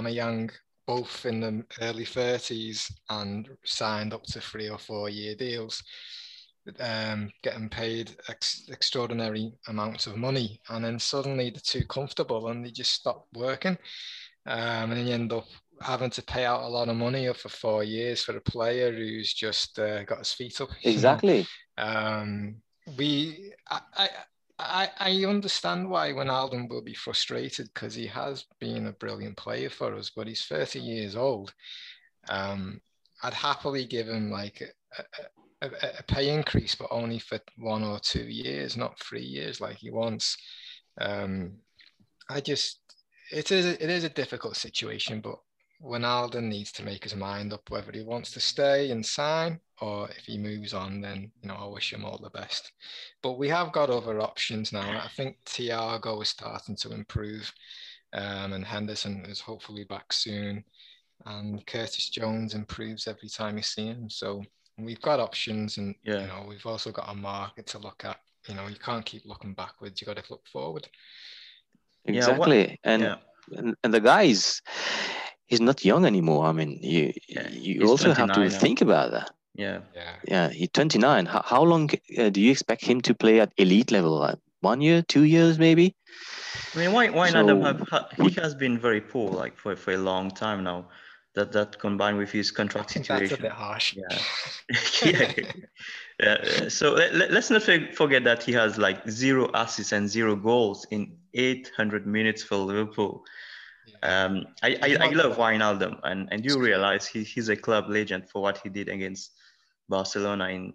young 0.09 0.49
both 0.87 1.25
in 1.25 1.39
the 1.39 1.63
early 1.81 2.05
30s 2.05 2.91
and 3.09 3.49
signed 3.63 4.13
up 4.13 4.23
to 4.23 4.41
three 4.41 4.69
or 4.69 4.77
four 4.77 5.09
year 5.09 5.35
deals, 5.35 5.83
um, 6.79 7.31
getting 7.43 7.69
paid 7.69 8.11
ex- 8.27 8.67
extraordinary 8.69 9.53
amounts 9.67 10.07
of 10.07 10.17
money. 10.17 10.59
And 10.69 10.83
then 10.83 10.99
suddenly 10.99 11.49
they're 11.49 11.61
too 11.63 11.85
comfortable 11.85 12.47
and 12.49 12.65
they 12.65 12.71
just 12.71 12.93
stop 12.93 13.27
working. 13.33 13.77
Um, 14.45 14.91
and 14.91 14.93
then 14.93 15.07
you 15.07 15.13
end 15.13 15.33
up 15.33 15.47
having 15.81 16.09
to 16.11 16.21
pay 16.23 16.45
out 16.45 16.63
a 16.63 16.67
lot 16.67 16.89
of 16.89 16.95
money 16.95 17.31
for 17.33 17.49
four 17.49 17.83
years 17.83 18.23
for 18.23 18.35
a 18.35 18.41
player 18.41 18.91
who's 18.91 19.33
just 19.33 19.79
uh, 19.79 20.03
got 20.03 20.19
his 20.19 20.33
feet 20.33 20.59
up. 20.61 20.69
Exactly. 20.83 21.45
Um, 21.77 22.55
we, 22.97 23.53
I, 23.69 23.81
I, 23.95 24.09
I, 24.59 24.89
I 24.99 25.25
understand 25.25 25.89
why 25.89 26.11
Wijnaldum 26.11 26.69
will 26.69 26.83
be 26.83 26.93
frustrated 26.93 27.69
because 27.73 27.95
he 27.95 28.07
has 28.07 28.45
been 28.59 28.87
a 28.87 28.93
brilliant 28.93 29.37
player 29.37 29.69
for 29.69 29.95
us, 29.95 30.11
but 30.15 30.27
he's 30.27 30.45
30 30.45 30.79
years 30.79 31.15
old. 31.15 31.53
Um, 32.29 32.81
I'd 33.23 33.33
happily 33.33 33.85
give 33.85 34.07
him 34.07 34.31
like 34.31 34.61
a, 34.97 35.03
a, 35.61 35.67
a, 35.67 35.89
a 35.99 36.03
pay 36.03 36.29
increase, 36.29 36.75
but 36.75 36.87
only 36.91 37.19
for 37.19 37.39
one 37.57 37.83
or 37.83 37.99
two 37.99 38.23
years, 38.23 38.77
not 38.77 38.99
three 38.99 39.23
years 39.23 39.61
like 39.61 39.77
he 39.77 39.89
wants. 39.89 40.37
Um, 40.99 41.53
I 42.29 42.41
just, 42.41 42.79
it 43.31 43.51
is, 43.51 43.65
it 43.65 43.89
is 43.89 44.03
a 44.03 44.09
difficult 44.09 44.57
situation, 44.57 45.21
but 45.21 45.39
Wijnaldum 45.83 46.43
needs 46.43 46.71
to 46.73 46.83
make 46.83 47.03
his 47.03 47.15
mind 47.15 47.53
up 47.53 47.69
whether 47.69 47.91
he 47.91 48.03
wants 48.03 48.31
to 48.31 48.39
stay 48.39 48.91
and 48.91 49.05
sign 49.05 49.59
or 49.81 50.09
if 50.09 50.25
he 50.25 50.37
moves 50.37 50.73
on, 50.73 51.01
then 51.01 51.31
you 51.41 51.47
know 51.47 51.55
I 51.55 51.65
wish 51.65 51.91
him 51.91 52.05
all 52.05 52.19
the 52.19 52.29
best. 52.29 52.71
But 53.23 53.39
we 53.39 53.47
have 53.49 53.71
got 53.71 53.89
other 53.89 54.21
options 54.21 54.71
now. 54.71 55.01
I 55.03 55.07
think 55.15 55.37
Thiago 55.45 56.21
is 56.21 56.29
starting 56.29 56.75
to 56.77 56.91
improve, 56.93 57.51
um, 58.13 58.53
and 58.53 58.63
Henderson 58.63 59.25
is 59.25 59.39
hopefully 59.39 59.83
back 59.85 60.13
soon, 60.13 60.63
and 61.25 61.65
Curtis 61.65 62.09
Jones 62.09 62.53
improves 62.53 63.07
every 63.07 63.29
time 63.29 63.57
you 63.57 63.63
see 63.63 63.87
him. 63.87 64.07
So 64.09 64.43
we've 64.77 65.01
got 65.01 65.19
options, 65.19 65.77
and 65.77 65.95
Yeah. 66.03 66.21
you 66.21 66.27
know 66.27 66.45
we've 66.47 66.65
also 66.65 66.91
got 66.91 67.09
a 67.09 67.15
market 67.15 67.65
to 67.67 67.79
look 67.79 68.05
at. 68.05 68.19
You 68.47 68.53
know 68.55 68.67
you 68.67 68.75
can't 68.77 69.05
keep 69.05 69.23
looking 69.25 69.53
backwards. 69.55 69.99
You 69.99 70.05
got 70.05 70.17
to 70.23 70.31
look 70.31 70.45
forward. 70.47 70.87
Yeah, 72.05 72.37
what- 72.37 72.49
Exactly. 72.49 72.79
and, 72.83 73.01
yeah. 73.01 73.15
and 73.57 73.75
and 73.83 73.93
the 73.93 73.99
guy 73.99 74.23
is 74.23 74.61
he's 75.51 75.61
not 75.61 75.83
young 75.83 76.05
anymore. 76.05 76.45
I 76.45 76.53
mean, 76.53 76.79
you 76.81 77.13
Yeah, 77.27 77.49
you 77.49 77.81
he's 77.81 77.89
also 77.89 78.13
have 78.13 78.31
to 78.31 78.49
now. 78.49 78.57
think 78.59 78.81
about 78.81 79.11
that. 79.11 79.31
Yeah. 79.53 79.81
Yeah. 79.93 80.15
Yeah, 80.27 80.49
he's 80.49 80.69
29. 80.69 81.25
How, 81.25 81.41
how 81.45 81.63
long 81.63 81.89
uh, 82.17 82.29
do 82.29 82.39
you 82.39 82.51
expect 82.51 82.85
him 82.85 83.01
to 83.01 83.13
play 83.13 83.41
at 83.41 83.51
elite 83.57 83.91
level? 83.91 84.17
Like 84.17 84.39
one 84.61 84.79
year, 84.81 85.01
two 85.01 85.23
years, 85.23 85.59
maybe? 85.59 85.95
I 86.73 86.77
mean, 86.79 86.93
why 86.93 87.09
why 87.09 87.29
not 87.31 87.49
have 87.63 88.05
he 88.17 88.29
has 88.41 88.55
been 88.55 88.79
very 88.79 89.01
poor 89.01 89.29
like 89.29 89.57
for, 89.57 89.75
for 89.75 89.91
a 89.93 89.97
long 89.97 90.31
time 90.31 90.63
now. 90.63 90.87
That 91.35 91.51
that 91.53 91.79
combined 91.79 92.17
with 92.17 92.31
his 92.31 92.51
contract 92.51 92.89
I 92.89 92.93
think 92.93 93.07
that's 93.07 93.21
a 93.21 93.27
situation. 93.27 93.43
bit 93.43 93.51
harsh. 93.51 93.95
Yeah. 93.95 94.17
yeah. 95.05 96.37
yeah. 96.43 96.69
So 96.69 96.93
let, 96.93 97.13
let- 97.15 97.31
let's 97.31 97.49
not 97.49 97.63
forget 97.93 98.23
that 98.23 98.43
he 98.43 98.53
has 98.53 98.77
like 98.77 98.99
zero 99.09 99.49
assists 99.53 99.91
and 99.91 100.07
zero 100.09 100.35
goals 100.35 100.85
in 100.91 101.17
800 101.33 102.05
minutes 102.07 102.43
for 102.43 102.55
Liverpool. 102.57 103.23
Um, 104.03 104.45
I, 104.63 104.77
I, 104.81 104.97
I 104.99 105.09
love. 105.11 105.37
Wijnaldum, 105.37 105.99
and, 106.03 106.27
and 106.31 106.43
you 106.45 106.59
realize 106.59 107.05
he, 107.05 107.23
he's 107.23 107.49
a 107.49 107.55
club 107.55 107.89
legend 107.89 108.29
for 108.29 108.41
what 108.41 108.57
he 108.57 108.69
did 108.69 108.89
against 108.89 109.31
Barcelona 109.89 110.49
in 110.49 110.73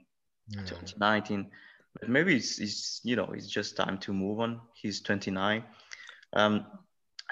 Yeah. 0.49 0.63
2019. 0.65 1.51
But 1.99 2.09
maybe 2.09 2.37
it's, 2.37 2.59
it's 2.61 3.01
you 3.05 3.17
know 3.17 3.33
it's 3.33 3.49
just 3.49 3.77
time 3.77 3.99
to 3.99 4.13
move 4.13 4.41
on. 4.41 4.61
He's 4.75 5.01
29. 5.01 5.65
Um, 6.35 6.67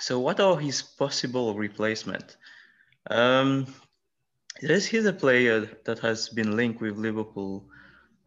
so 0.00 0.18
what 0.18 0.40
are 0.40 0.58
his 0.58 0.82
possible 0.82 1.54
replacement? 1.54 2.36
Um, 3.10 3.66
there's 4.60 4.86
here's 4.86 5.06
a 5.06 5.12
player 5.12 5.68
that 5.84 5.98
has 6.00 6.28
been 6.28 6.56
linked 6.56 6.80
with 6.80 6.96
Liverpool 6.96 7.68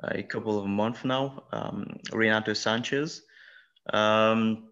uh, 0.04 0.12
a 0.12 0.24
couple 0.24 0.60
of 0.60 0.68
months 0.68 1.04
now, 1.04 1.44
um, 1.52 1.98
Renato 2.14 2.52
Sanches. 2.52 3.22
Um, 3.92 4.70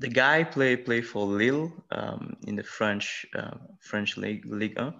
the 0.00 0.08
guy 0.08 0.42
play 0.42 0.76
play 0.76 1.02
for 1.02 1.26
Lille 1.26 1.72
um, 1.90 2.36
in 2.46 2.56
the 2.56 2.64
French 2.64 3.26
uh, 3.34 3.56
French 3.78 4.16
league 4.16 4.44
Ligue 4.46 4.78
1, 4.78 4.94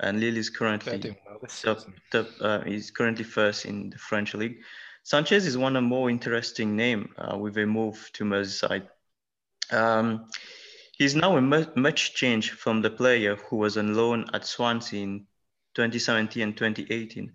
and 0.00 0.20
Lille 0.20 0.36
is 0.36 0.50
currently 0.50 1.16
well 1.26 1.38
top, 1.62 1.78
top, 2.10 2.26
uh, 2.40 2.60
he's 2.62 2.90
currently 2.90 3.24
first 3.24 3.64
in 3.64 3.90
the 3.90 3.98
French 3.98 4.34
league. 4.34 4.58
Sanches 5.04 5.46
is 5.46 5.56
one 5.56 5.76
of 5.76 5.84
more 5.84 6.10
interesting 6.10 6.76
name 6.76 7.12
uh, 7.18 7.36
with 7.36 7.56
a 7.56 7.66
move 7.66 8.10
to 8.14 8.24
Merseyside. 8.24 8.86
Um, 9.70 10.26
he's 10.96 11.14
now 11.14 11.36
a 11.36 11.40
mu- 11.40 11.72
much 11.76 12.14
change 12.14 12.50
from 12.50 12.82
the 12.82 12.90
player 12.90 13.36
who 13.36 13.56
was 13.56 13.76
on 13.76 13.94
loan 13.94 14.26
at 14.32 14.44
Swansea 14.44 15.02
in 15.02 15.26
2017 15.74 16.42
and 16.42 16.56
2018. 16.56 17.32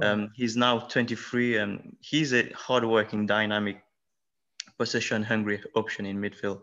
Um, 0.00 0.30
he's 0.34 0.56
now 0.56 0.78
23 0.80 1.58
and 1.58 1.96
he's 2.00 2.32
a 2.32 2.50
hardworking, 2.54 3.26
dynamic, 3.26 3.82
possession-hungry 4.78 5.62
option 5.74 6.06
in 6.06 6.20
midfield. 6.20 6.62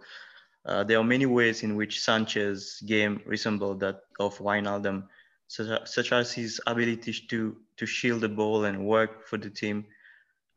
Uh, 0.66 0.84
there 0.84 1.00
are 1.00 1.04
many 1.04 1.26
ways 1.26 1.64
in 1.64 1.76
which 1.76 2.02
Sanches's 2.02 2.82
game 2.86 3.22
resembles 3.26 3.80
that 3.80 4.02
of 4.20 4.38
Wijnaldum, 4.40 5.08
such, 5.48 5.88
such 5.88 6.12
as 6.12 6.34
his 6.34 6.62
ability 6.68 7.14
to, 7.30 7.58
to 7.78 7.86
shield 7.86 8.22
the 8.22 8.30
ball 8.30 8.66
and 8.66 8.86
work 8.86 9.28
for 9.28 9.38
the 9.38 9.50
team. 9.50 9.86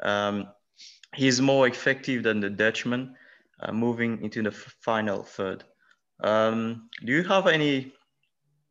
Um, 0.03 0.49
he's 1.15 1.41
more 1.41 1.69
effective 1.69 2.23
than 2.25 2.41
the 2.41 2.51
Dutchman, 2.51 3.15
uh, 3.61 3.73
moving 3.73 4.23
into 4.23 4.43
the 4.43 4.51
final 4.51 5.23
third. 5.23 5.65
Um, 6.21 6.89
do 7.05 7.13
you 7.13 7.23
have 7.25 7.47
any? 7.47 7.93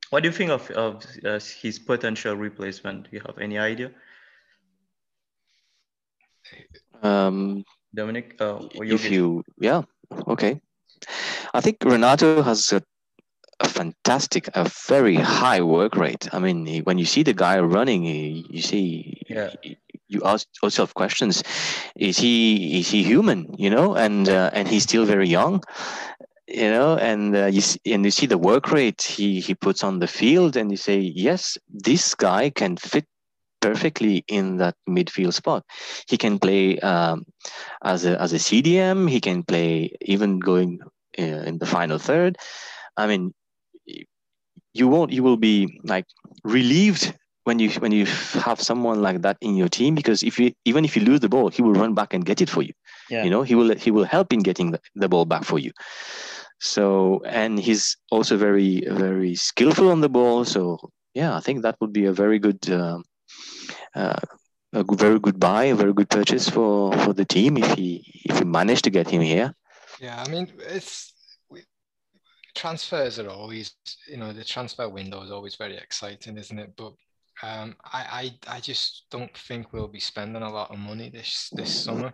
What 0.09 0.23
do 0.23 0.29
you 0.29 0.33
think 0.33 0.51
of, 0.51 0.69
of 0.71 1.05
uh, 1.25 1.39
his 1.61 1.79
potential 1.79 2.35
replacement? 2.35 3.05
Do 3.05 3.09
you 3.13 3.21
have 3.25 3.37
any 3.37 3.57
idea, 3.57 3.91
Um, 7.01 7.65
Dominic? 7.93 8.35
Uh, 8.39 8.59
if 8.75 9.09
you, 9.11 9.43
yeah, 9.59 9.83
okay. 10.27 10.61
I 11.53 11.61
think 11.61 11.77
Renato 11.83 12.35
has 12.35 12.63
a, 12.65 12.73
a 13.53 13.59
fantastic, 13.59 14.49
a 14.49 14.63
very 14.87 15.15
high 15.15 15.61
work 15.61 15.95
rate. 15.95 16.27
I 16.33 16.39
mean, 16.39 16.65
he- 16.65 16.81
when 16.81 16.97
you 16.97 17.05
see 17.05 17.23
the 17.23 17.33
guy 17.33 17.59
running, 17.59 18.03
he, 18.03 18.45
you 18.49 18.61
see, 18.61 19.21
Yeah. 19.29 19.49
you 20.07 20.21
ask 20.25 20.47
yourself 20.61 20.93
questions: 20.93 21.43
Is 21.95 22.17
he 22.17 22.79
is 22.79 22.89
he 22.91 23.03
human? 23.03 23.53
You 23.57 23.69
know, 23.69 23.95
and 23.95 24.27
uh, 24.29 24.49
and 24.53 24.67
he's 24.67 24.83
still 24.83 25.05
very 25.05 25.27
young. 25.27 25.61
You 26.47 26.69
know, 26.69 26.97
and 26.97 27.35
uh, 27.35 27.45
you 27.45 27.61
see, 27.61 27.79
and 27.85 28.03
you 28.05 28.11
see 28.11 28.25
the 28.27 28.37
work 28.37 28.71
rate 28.71 29.01
he 29.03 29.39
he 29.39 29.53
puts 29.55 29.83
on 29.83 29.99
the 29.99 30.07
field, 30.07 30.55
and 30.57 30.69
you 30.71 30.77
say, 30.77 30.97
yes, 30.99 31.57
this 31.69 32.15
guy 32.15 32.49
can 32.49 32.77
fit 32.77 33.05
perfectly 33.61 34.23
in 34.27 34.57
that 34.57 34.75
midfield 34.89 35.33
spot. 35.33 35.63
He 36.07 36.17
can 36.17 36.39
play 36.39 36.79
um, 36.79 37.25
as 37.83 38.05
a 38.05 38.19
as 38.21 38.33
a 38.33 38.37
CDM. 38.37 39.09
He 39.09 39.21
can 39.21 39.43
play 39.43 39.95
even 40.01 40.39
going 40.39 40.79
uh, 41.17 41.43
in 41.47 41.57
the 41.59 41.65
final 41.65 41.97
third. 41.97 42.37
I 42.97 43.07
mean, 43.07 43.33
you 44.73 44.87
won't. 44.87 45.11
You 45.11 45.23
will 45.23 45.37
be 45.37 45.79
like 45.83 46.05
relieved 46.43 47.13
when 47.43 47.59
you 47.59 47.69
when 47.79 47.91
you 47.91 48.05
have 48.45 48.61
someone 48.61 49.01
like 49.01 49.21
that 49.21 49.37
in 49.41 49.55
your 49.55 49.69
team 49.69 49.95
because 49.95 50.23
if 50.23 50.39
you 50.39 50.53
even 50.65 50.85
if 50.85 50.95
you 50.95 51.03
lose 51.03 51.21
the 51.21 51.29
ball, 51.29 51.49
he 51.49 51.61
will 51.61 51.73
run 51.73 51.93
back 51.93 52.13
and 52.13 52.25
get 52.25 52.41
it 52.41 52.49
for 52.49 52.61
you. 52.61 52.73
Yeah. 53.09 53.23
You 53.23 53.29
know, 53.29 53.43
he 53.43 53.55
will 53.55 53.75
he 53.75 53.91
will 53.91 54.05
help 54.05 54.33
in 54.33 54.39
getting 54.39 54.71
the, 54.71 54.79
the 54.95 55.09
ball 55.09 55.25
back 55.25 55.43
for 55.43 55.59
you. 55.59 55.71
So 56.59 57.21
and 57.25 57.59
he's 57.59 57.97
also 58.11 58.37
very 58.37 58.83
very 58.87 59.35
skillful 59.35 59.89
on 59.89 60.01
the 60.01 60.09
ball. 60.09 60.45
So 60.45 60.91
yeah, 61.13 61.35
I 61.35 61.39
think 61.39 61.63
that 61.63 61.75
would 61.81 61.93
be 61.93 62.05
a 62.05 62.13
very 62.13 62.39
good. 62.39 62.69
Um, 62.69 63.03
a 63.95 64.83
very 64.95 65.19
good 65.19 65.39
buy, 65.39 65.65
a 65.65 65.75
very 65.75 65.93
good 65.93 66.09
purchase 66.09 66.49
for, 66.49 66.93
for 66.99 67.13
the 67.13 67.25
team 67.25 67.57
if 67.57 67.73
he 67.73 68.23
if 68.25 68.39
we 68.39 68.45
manage 68.45 68.81
to 68.83 68.89
get 68.89 69.09
him 69.09 69.21
here. 69.21 69.53
Yeah, 69.99 70.23
I 70.25 70.29
mean 70.29 70.51
it's 70.59 71.13
transfers 72.55 73.17
are 73.19 73.29
always 73.29 73.75
you 74.07 74.17
know 74.17 74.33
the 74.33 74.43
transfer 74.43 74.87
window 74.89 75.21
is 75.23 75.31
always 75.31 75.55
very 75.55 75.77
exciting, 75.77 76.37
isn't 76.37 76.59
it? 76.59 76.73
But 76.75 76.93
um, 77.43 77.75
I, 77.83 78.31
I 78.47 78.55
I 78.55 78.59
just 78.59 79.05
don't 79.09 79.35
think 79.35 79.73
we'll 79.73 79.87
be 79.87 79.99
spending 79.99 80.43
a 80.43 80.51
lot 80.51 80.71
of 80.71 80.77
money 80.77 81.09
this 81.09 81.49
this 81.53 81.83
summer. 81.83 82.13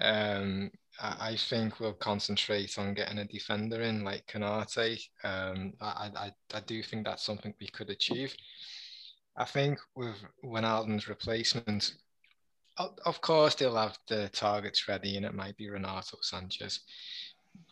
Um, 0.00 0.70
I, 1.00 1.30
I 1.30 1.36
think 1.36 1.80
we'll 1.80 1.94
concentrate 1.94 2.78
on 2.78 2.94
getting 2.94 3.18
a 3.18 3.24
defender 3.24 3.80
in 3.82 4.04
like 4.04 4.26
Konate. 4.26 5.00
Um, 5.24 5.72
I, 5.80 6.10
I 6.16 6.32
I 6.54 6.60
do 6.60 6.82
think 6.82 7.04
that's 7.04 7.24
something 7.24 7.54
we 7.60 7.68
could 7.68 7.90
achieve. 7.90 8.34
I 9.36 9.44
think 9.44 9.78
with 9.94 10.16
Wijnaldum's 10.44 11.08
replacement, 11.08 11.94
of 12.78 13.20
course 13.20 13.54
they'll 13.54 13.76
have 13.76 13.98
the 14.08 14.28
targets 14.30 14.88
ready, 14.88 15.16
and 15.16 15.26
it 15.26 15.34
might 15.34 15.56
be 15.56 15.68
Renato 15.68 16.18
Sanches. 16.22 16.80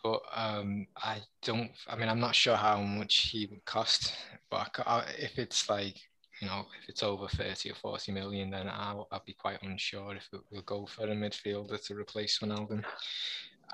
But 0.03 0.21
um, 0.33 0.87
I 0.97 1.21
don't. 1.43 1.71
I 1.87 1.95
mean, 1.95 2.09
I'm 2.09 2.19
not 2.19 2.35
sure 2.35 2.55
how 2.55 2.81
much 2.81 3.29
he 3.31 3.47
would 3.47 3.65
cost. 3.65 4.13
But 4.49 4.79
I, 4.85 5.05
if 5.19 5.37
it's 5.37 5.69
like 5.69 5.95
you 6.41 6.47
know, 6.47 6.65
if 6.81 6.89
it's 6.89 7.03
over 7.03 7.27
30 7.27 7.71
or 7.71 7.75
40 7.75 8.11
million, 8.11 8.49
then 8.51 8.67
I'll, 8.67 9.07
I'll 9.11 9.23
be 9.25 9.33
quite 9.33 9.61
unsure 9.63 10.15
if 10.15 10.27
we'll 10.51 10.63
go 10.63 10.85
for 10.85 11.05
a 11.05 11.15
midfielder 11.15 11.81
to 11.85 11.95
replace 11.95 12.39
Wijnaldum. 12.39 12.83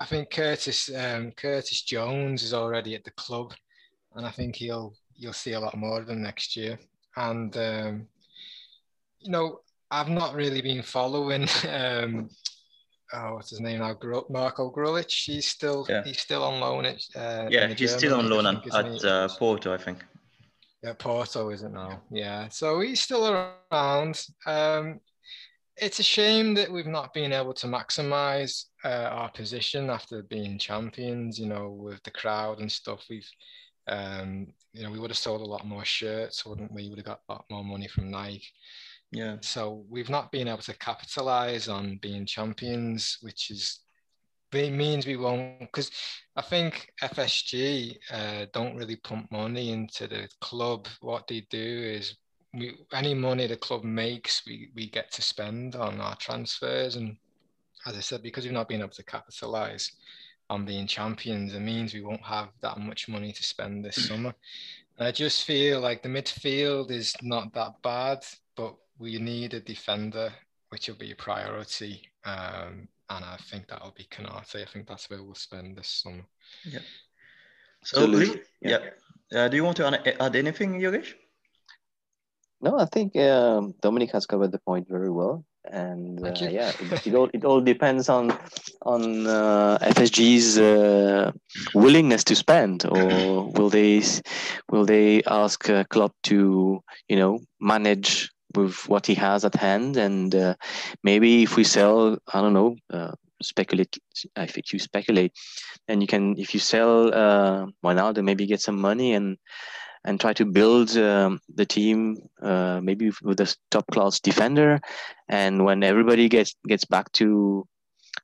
I 0.00 0.04
think 0.06 0.30
Curtis 0.30 0.90
um, 0.94 1.32
Curtis 1.32 1.82
Jones 1.82 2.42
is 2.42 2.54
already 2.54 2.94
at 2.94 3.04
the 3.04 3.10
club, 3.12 3.52
and 4.14 4.24
I 4.24 4.30
think 4.30 4.56
he'll 4.56 4.94
you'll 5.14 5.32
see 5.32 5.52
a 5.52 5.60
lot 5.60 5.76
more 5.76 6.00
of 6.00 6.08
him 6.08 6.22
next 6.22 6.56
year 6.56 6.78
and 7.16 7.56
um, 7.56 8.06
you 9.20 9.30
know 9.30 9.60
I've 9.92 10.08
not 10.08 10.34
really 10.34 10.62
been 10.62 10.82
following. 10.82 11.46
Um, 11.68 12.30
oh, 13.12 13.34
what's 13.34 13.50
his 13.50 13.60
name 13.60 13.80
now? 13.80 13.94
Marko 14.30 14.72
Grujic. 14.72 15.12
He's 15.12 15.46
still 15.46 15.86
yeah. 15.88 16.02
he's 16.02 16.20
still 16.20 16.42
on 16.42 16.60
loan 16.60 16.86
at. 16.86 17.02
Uh, 17.14 17.46
yeah, 17.50 17.68
he's 17.68 17.78
German, 17.78 17.98
still 17.98 18.14
on 18.14 18.30
loan 18.30 18.60
think, 18.62 18.74
at 18.74 19.04
uh, 19.04 19.28
Porto, 19.38 19.74
I 19.74 19.76
think. 19.76 20.02
Yeah, 20.82 20.94
Porto 20.98 21.50
is 21.50 21.62
it 21.62 21.72
now? 21.72 22.00
Yeah, 22.10 22.48
so 22.48 22.80
he's 22.80 23.00
still 23.00 23.52
around. 23.70 24.24
Um, 24.46 25.00
it's 25.76 25.98
a 25.98 26.02
shame 26.02 26.54
that 26.54 26.70
we've 26.72 26.86
not 26.86 27.12
been 27.12 27.32
able 27.32 27.54
to 27.54 27.66
maximize 27.66 28.64
uh, 28.84 29.08
our 29.10 29.30
position 29.30 29.90
after 29.90 30.22
being 30.22 30.58
champions. 30.58 31.38
You 31.38 31.46
know, 31.46 31.68
with 31.68 32.02
the 32.02 32.10
crowd 32.10 32.60
and 32.60 32.72
stuff. 32.72 33.04
We've 33.10 33.28
um, 33.88 34.48
you 34.72 34.82
know, 34.82 34.90
we 34.90 34.98
would 34.98 35.10
have 35.10 35.18
sold 35.18 35.40
a 35.40 35.44
lot 35.44 35.66
more 35.66 35.84
shirts, 35.84 36.46
wouldn't 36.46 36.72
we? 36.72 36.84
We 36.84 36.88
would 36.90 36.98
have 36.98 37.06
got 37.06 37.20
a 37.28 37.32
lot 37.32 37.44
more 37.50 37.64
money 37.64 37.88
from 37.88 38.10
Nike. 38.10 38.44
Yeah. 39.10 39.36
So 39.40 39.84
we've 39.90 40.08
not 40.08 40.32
been 40.32 40.48
able 40.48 40.58
to 40.58 40.76
capitalize 40.78 41.68
on 41.68 41.98
being 41.98 42.24
champions, 42.24 43.18
which 43.20 43.50
is 43.50 43.80
it 44.52 44.70
means 44.70 45.06
we 45.06 45.16
won't 45.16 45.60
because 45.60 45.90
I 46.36 46.42
think 46.42 46.92
FSG 47.02 47.96
uh, 48.10 48.46
don't 48.52 48.76
really 48.76 48.96
pump 48.96 49.30
money 49.30 49.70
into 49.70 50.06
the 50.06 50.28
club. 50.40 50.88
What 51.00 51.26
they 51.26 51.46
do 51.50 51.58
is 51.58 52.16
we, 52.54 52.76
any 52.92 53.14
money 53.14 53.46
the 53.46 53.56
club 53.56 53.84
makes, 53.84 54.42
we, 54.46 54.70
we 54.74 54.88
get 54.88 55.10
to 55.12 55.22
spend 55.22 55.74
on 55.74 56.00
our 56.00 56.16
transfers. 56.16 56.96
And 56.96 57.16
as 57.86 57.96
I 57.96 58.00
said, 58.00 58.22
because 58.22 58.44
we've 58.44 58.52
not 58.52 58.68
been 58.68 58.80
able 58.80 58.90
to 58.90 59.04
capitalize, 59.04 59.92
on 60.52 60.66
being 60.66 60.86
champions, 60.86 61.54
it 61.54 61.60
means 61.60 61.94
we 61.94 62.02
won't 62.02 62.22
have 62.22 62.48
that 62.60 62.78
much 62.78 63.08
money 63.08 63.32
to 63.32 63.42
spend 63.42 63.82
this 63.82 64.06
summer. 64.06 64.34
And 64.98 65.08
I 65.08 65.10
just 65.10 65.44
feel 65.44 65.80
like 65.80 66.02
the 66.02 66.10
midfield 66.10 66.90
is 66.90 67.16
not 67.22 67.54
that 67.54 67.80
bad, 67.82 68.18
but 68.54 68.74
we 68.98 69.18
need 69.18 69.54
a 69.54 69.60
defender, 69.60 70.30
which 70.68 70.88
will 70.88 70.96
be 70.96 71.12
a 71.12 71.16
priority. 71.16 72.02
Um, 72.26 72.86
and 73.08 73.24
I 73.24 73.38
think 73.48 73.66
that'll 73.66 73.96
be 73.96 74.06
Konate. 74.10 74.62
I 74.62 74.66
think 74.66 74.86
that's 74.86 75.08
where 75.08 75.22
we'll 75.22 75.34
spend 75.34 75.78
this 75.78 75.88
summer. 75.88 76.26
Yeah. 76.64 76.80
So, 77.82 78.06
yeah. 78.10 78.36
yeah. 78.60 78.78
Uh, 79.34 79.48
do 79.48 79.56
you 79.56 79.64
want 79.64 79.78
to 79.78 80.22
add 80.22 80.36
anything, 80.36 80.78
Yogesh? 80.78 81.14
No, 82.60 82.78
I 82.78 82.84
think 82.84 83.16
um, 83.16 83.74
Dominic 83.80 84.12
has 84.12 84.26
covered 84.26 84.52
the 84.52 84.58
point 84.58 84.86
very 84.86 85.10
well 85.10 85.46
and 85.70 86.26
uh, 86.26 86.34
yeah 86.50 86.72
it, 86.80 87.06
it, 87.06 87.14
all 87.14 87.30
it 87.32 87.44
all 87.44 87.60
depends 87.60 88.08
on 88.08 88.36
on 88.82 89.26
uh, 89.26 89.78
FSG's 89.80 90.58
uh, 90.58 91.30
willingness 91.74 92.24
to 92.24 92.34
spend 92.34 92.84
or 92.86 93.48
will 93.52 93.70
they 93.70 94.02
will 94.70 94.84
they 94.84 95.22
ask 95.24 95.70
uh, 95.70 95.84
Klopp 95.84 96.12
to 96.24 96.80
you 97.08 97.16
know 97.16 97.40
manage 97.60 98.28
with 98.54 98.88
what 98.88 99.06
he 99.06 99.14
has 99.14 99.44
at 99.44 99.54
hand? 99.54 99.96
And 99.96 100.34
uh, 100.34 100.54
maybe 101.02 101.42
if 101.42 101.56
we 101.56 101.64
sell 101.64 102.18
I 102.32 102.40
don't 102.40 102.52
know 102.52 102.76
uh, 102.92 103.12
speculate 103.42 103.98
if 104.36 104.72
you 104.72 104.78
speculate 104.78 105.32
and 105.88 106.00
you 106.00 106.06
can 106.06 106.36
if 106.38 106.54
you 106.54 106.60
sell 106.60 107.12
uh, 107.12 107.66
Wijnaldum 107.84 108.24
maybe 108.24 108.46
get 108.46 108.60
some 108.60 108.80
money 108.80 109.14
and 109.14 109.36
and 110.04 110.20
try 110.20 110.32
to 110.32 110.44
build 110.44 110.96
um, 110.96 111.40
the 111.54 111.64
team 111.64 112.16
uh, 112.40 112.80
maybe 112.82 113.12
with 113.22 113.40
a 113.40 113.54
top 113.70 113.86
class 113.88 114.20
defender. 114.20 114.80
And 115.28 115.64
when 115.64 115.82
everybody 115.82 116.28
gets 116.28 116.54
gets 116.66 116.84
back 116.84 117.12
to 117.12 117.66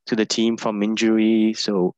to 0.06 0.16
the 0.16 0.26
team 0.26 0.56
from 0.56 0.82
injury 0.82 1.54
so 1.54 1.94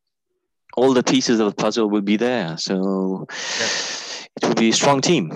all 0.77 0.93
the 0.93 1.03
pieces 1.03 1.41
of 1.41 1.47
the 1.47 1.63
puzzle 1.63 1.91
will 1.91 2.03
be 2.03 2.17
there. 2.17 2.57
So 2.57 3.27
yeah. 3.29 3.67
it 4.37 4.49
will 4.49 4.55
be 4.55 4.69
a 4.69 4.73
strong 4.73 5.01
team. 5.01 5.27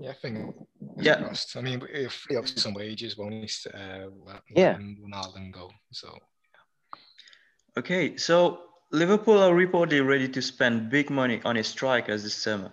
Yeah 0.00 0.10
I 0.10 0.14
think 0.14 0.54
yeah. 0.98 1.32
I 1.56 1.60
mean 1.60 1.82
if 1.92 2.12
free 2.12 2.36
up 2.36 2.46
some 2.46 2.74
wages 2.74 3.16
won't 3.16 3.34
uh, 3.74 4.06
yeah. 4.54 4.76
Ronaldo 4.76 5.52
go 5.52 5.70
so. 5.90 6.08
Yeah. 6.08 7.80
okay 7.80 8.16
so 8.16 8.60
Liverpool 8.92 9.38
are 9.38 9.54
reportedly 9.54 10.06
ready 10.06 10.28
to 10.28 10.42
spend 10.42 10.90
big 10.90 11.08
money 11.08 11.40
on 11.44 11.56
a 11.56 11.64
strikers 11.64 12.22
this 12.22 12.34
summer 12.34 12.72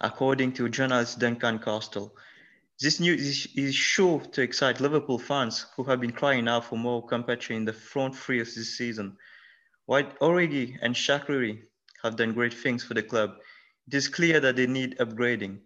according 0.00 0.52
to 0.54 0.68
journalist 0.68 1.18
Duncan 1.18 1.58
Castle. 1.58 2.16
This 2.80 3.00
news 3.00 3.46
is 3.54 3.74
sure 3.74 4.20
to 4.20 4.42
excite 4.42 4.80
Liverpool 4.80 5.18
fans 5.18 5.66
who 5.76 5.84
have 5.84 6.00
been 6.00 6.12
crying 6.12 6.48
out 6.48 6.64
for 6.64 6.78
more 6.78 7.06
competition 7.06 7.56
in 7.56 7.64
the 7.66 7.72
front 7.72 8.16
three 8.16 8.38
this 8.38 8.78
season. 8.78 9.16
While 9.84 10.04
Origi 10.22 10.78
and 10.80 10.94
Shaqiri 10.94 11.62
have 12.02 12.16
done 12.16 12.32
great 12.32 12.54
things 12.54 12.82
for 12.82 12.94
the 12.94 13.02
club, 13.02 13.34
it 13.86 13.94
is 13.94 14.08
clear 14.08 14.40
that 14.40 14.56
they 14.56 14.66
need 14.66 14.96
upgrading. 14.98 15.58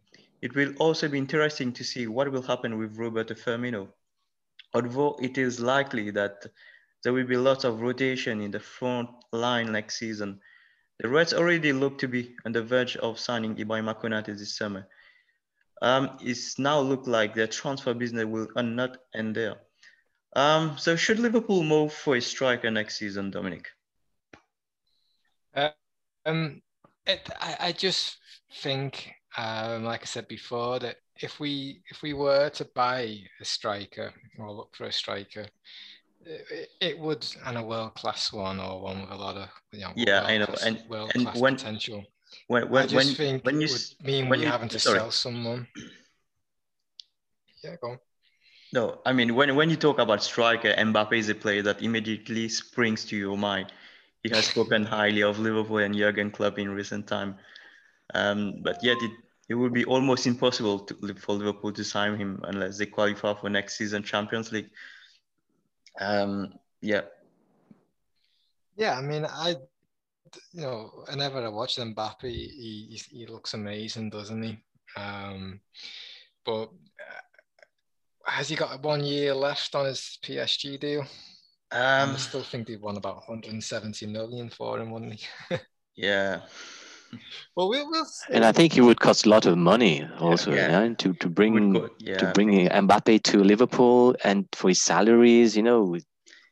It 0.42 0.56
will 0.56 0.74
also 0.78 1.08
be 1.08 1.18
interesting 1.18 1.72
to 1.74 1.84
see 1.84 2.06
what 2.08 2.30
will 2.32 2.42
happen 2.42 2.78
with 2.78 2.98
Roberto 2.98 3.34
Firmino. 3.34 3.88
Although 4.74 5.16
it 5.22 5.38
is 5.38 5.60
likely 5.60 6.10
that 6.10 6.46
there 7.04 7.12
will 7.12 7.26
be 7.26 7.36
lots 7.36 7.62
of 7.62 7.80
rotation 7.80 8.40
in 8.40 8.50
the 8.50 8.58
front 8.58 9.10
line 9.30 9.70
next 9.70 9.98
season, 9.98 10.40
the 10.98 11.08
Reds 11.08 11.34
already 11.34 11.72
look 11.72 11.98
to 11.98 12.08
be 12.08 12.36
on 12.44 12.52
the 12.52 12.62
verge 12.62 12.96
of 12.96 13.18
signing 13.18 13.56
Ibrahima 13.56 14.00
Konate 14.00 14.26
this 14.26 14.56
summer. 14.56 14.86
Um, 15.82 16.18
it's 16.22 16.58
now 16.58 16.80
look 16.80 17.06
like 17.06 17.34
their 17.34 17.46
transfer 17.46 17.94
business 17.94 18.24
will 18.24 18.48
not 18.56 18.98
end 19.14 19.34
there. 19.34 19.56
Um, 20.36 20.76
so 20.78 20.96
should 20.96 21.18
Liverpool 21.18 21.62
move 21.62 21.92
for 21.92 22.16
a 22.16 22.20
striker 22.20 22.70
next 22.70 22.98
season, 22.98 23.30
Dominic? 23.30 23.68
Uh, 25.54 25.70
um, 26.26 26.62
it, 27.06 27.28
I, 27.40 27.56
I 27.60 27.72
just 27.72 28.18
think, 28.62 29.12
um, 29.36 29.84
like 29.84 30.02
I 30.02 30.06
said 30.06 30.26
before, 30.26 30.78
that 30.80 30.96
if 31.20 31.38
we 31.38 31.82
if 31.90 32.02
we 32.02 32.12
were 32.12 32.50
to 32.50 32.64
buy 32.74 33.18
a 33.40 33.44
striker 33.44 34.12
or 34.38 34.52
look 34.52 34.74
for 34.74 34.84
a 34.86 34.92
striker, 34.92 35.46
it, 36.26 36.68
it 36.80 36.98
would 36.98 37.26
and 37.46 37.58
a 37.58 37.62
world 37.62 37.94
class 37.94 38.32
one 38.32 38.60
or 38.60 38.82
one 38.82 39.02
with 39.02 39.10
a 39.10 39.16
lot 39.16 39.36
of 39.36 39.48
you 39.72 39.80
know 39.80 39.92
yeah 39.96 40.22
I 40.22 40.38
know 40.38 40.54
and 40.64 40.82
world 40.88 41.12
class 41.12 41.38
when, 41.38 41.56
potential. 41.56 42.04
When 42.48 42.68
when 42.68 42.84
I 42.84 42.86
just 42.86 43.06
when, 43.06 43.14
think 43.16 43.44
when 43.44 43.60
you 43.60 43.68
would 43.68 44.06
mean 44.06 44.28
when 44.28 44.40
you 44.40 44.46
having 44.46 44.68
to 44.70 44.78
sorry. 44.78 44.98
sell 44.98 45.10
someone. 45.10 45.66
Yeah, 47.62 47.76
go 47.80 47.92
on. 47.92 47.98
No, 48.72 49.00
I 49.06 49.12
mean 49.12 49.34
when 49.34 49.54
when 49.54 49.70
you 49.70 49.76
talk 49.76 49.98
about 49.98 50.22
striker, 50.22 50.74
Mbappe 50.74 51.16
is 51.16 51.28
a 51.28 51.34
player 51.34 51.62
that 51.62 51.82
immediately 51.82 52.48
springs 52.48 53.04
to 53.06 53.16
your 53.16 53.38
mind. 53.38 53.72
He 54.22 54.30
has 54.30 54.46
spoken 54.46 54.84
highly 54.96 55.22
of 55.22 55.38
Liverpool 55.38 55.78
and 55.78 55.94
Jurgen 55.94 56.30
Klopp 56.30 56.58
in 56.58 56.70
recent 56.70 57.06
time, 57.06 57.36
um, 58.14 58.62
but 58.62 58.82
yet 58.82 58.96
it 59.00 59.12
it 59.48 59.54
would 59.54 59.74
be 59.74 59.84
almost 59.84 60.26
impossible 60.26 60.80
to, 60.80 61.14
for 61.14 61.34
Liverpool 61.34 61.72
to 61.72 61.84
sign 61.84 62.16
him 62.16 62.40
unless 62.44 62.78
they 62.78 62.86
qualify 62.86 63.34
for 63.34 63.50
next 63.50 63.76
season 63.76 64.02
Champions 64.02 64.50
League. 64.50 64.70
Um, 66.00 66.54
yeah. 66.80 67.02
Yeah, 68.76 68.98
I 68.98 69.02
mean, 69.02 69.24
I, 69.24 69.56
you 70.52 70.60
know, 70.60 71.04
whenever 71.08 71.44
I 71.44 71.48
watch 71.48 71.76
Mbappe, 71.76 72.22
he, 72.22 72.88
he, 72.90 73.18
he 73.18 73.26
looks 73.26 73.54
amazing, 73.54 74.10
doesn't 74.10 74.42
he? 74.42 74.58
Um, 74.96 75.60
but 76.44 76.64
uh, 76.64 77.20
has 78.26 78.48
he 78.48 78.56
got 78.56 78.82
one 78.82 79.04
year 79.04 79.34
left 79.34 79.74
on 79.74 79.86
his 79.86 80.18
PSG 80.24 80.80
deal? 80.80 81.02
Um, 81.72 82.10
I 82.10 82.16
still 82.16 82.42
think 82.42 82.66
they 82.66 82.76
won 82.76 82.96
about 82.96 83.28
170 83.28 84.06
million 84.06 84.50
for 84.50 84.78
him, 84.78 84.90
wouldn't 84.90 85.14
he? 85.14 85.56
yeah. 85.96 86.42
well, 87.56 87.68
we'll, 87.68 87.90
we'll 87.90 88.04
see. 88.04 88.32
And 88.34 88.44
I 88.44 88.52
think 88.52 88.76
it 88.76 88.82
would 88.82 89.00
cost 89.00 89.26
a 89.26 89.28
lot 89.30 89.46
of 89.46 89.56
money 89.56 90.06
also 90.18 90.52
Yeah. 90.52 90.82
yeah, 90.82 90.94
to 90.94 91.12
to 91.14 91.28
bring 91.28 91.72
Would 91.72 91.82
go- 91.82 91.94
yeah, 91.98 92.18
to 92.18 92.32
bring 92.32 92.68
Mbappe 92.68 93.22
to 93.22 93.42
Liverpool 93.44 94.16
and 94.24 94.46
for 94.52 94.68
his 94.68 94.82
salaries. 94.82 95.56
You 95.56 95.62
know, 95.62 95.96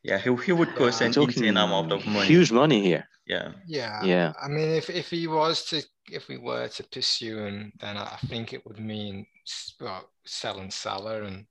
yeah, 0.03 0.17
he, 0.17 0.35
he 0.45 0.51
would 0.51 0.75
cost 0.75 1.01
Yeah. 1.01 1.07
an 1.07 1.13
we're 1.15 1.23
insane 1.25 1.57
amount 1.57 1.91
of 1.91 2.05
money. 2.05 2.27
huge 2.27 2.51
money 2.51 2.81
here. 2.81 3.07
Yeah, 3.25 3.53
Yeah. 3.67 4.03
Yeah. 4.03 4.33
I 4.41 4.49
mean, 4.49 4.69
if, 4.71 4.89
if 4.89 5.09
he 5.09 5.27
was 5.27 5.63
to, 5.69 5.81
if 6.11 6.27
we 6.27 6.37
were 6.37 6.67
to 6.67 6.83
pursue 6.83 7.37
him, 7.39 7.71
then 7.79 7.95
I 7.95 8.17
think 8.27 8.51
it 8.51 8.65
would 8.65 8.79
mean 8.79 9.25
well, 9.79 10.09
selling 10.25 10.71
Salah 10.71 11.23
and, 11.23 11.45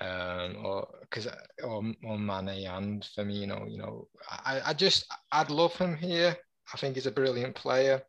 um, 0.00 0.64
or 0.64 0.88
because 1.02 1.28
or, 1.62 1.82
or 2.04 2.18
Mane 2.18 2.66
and 2.66 3.06
Firmino. 3.16 3.70
You 3.70 3.78
know, 3.78 4.08
I, 4.28 4.60
I 4.66 4.72
just 4.74 5.06
I'd 5.30 5.50
love 5.50 5.76
him 5.76 5.96
here. 5.96 6.36
I 6.72 6.76
think 6.76 6.94
he's 6.94 7.06
a 7.06 7.12
brilliant 7.12 7.54
player. 7.54 8.02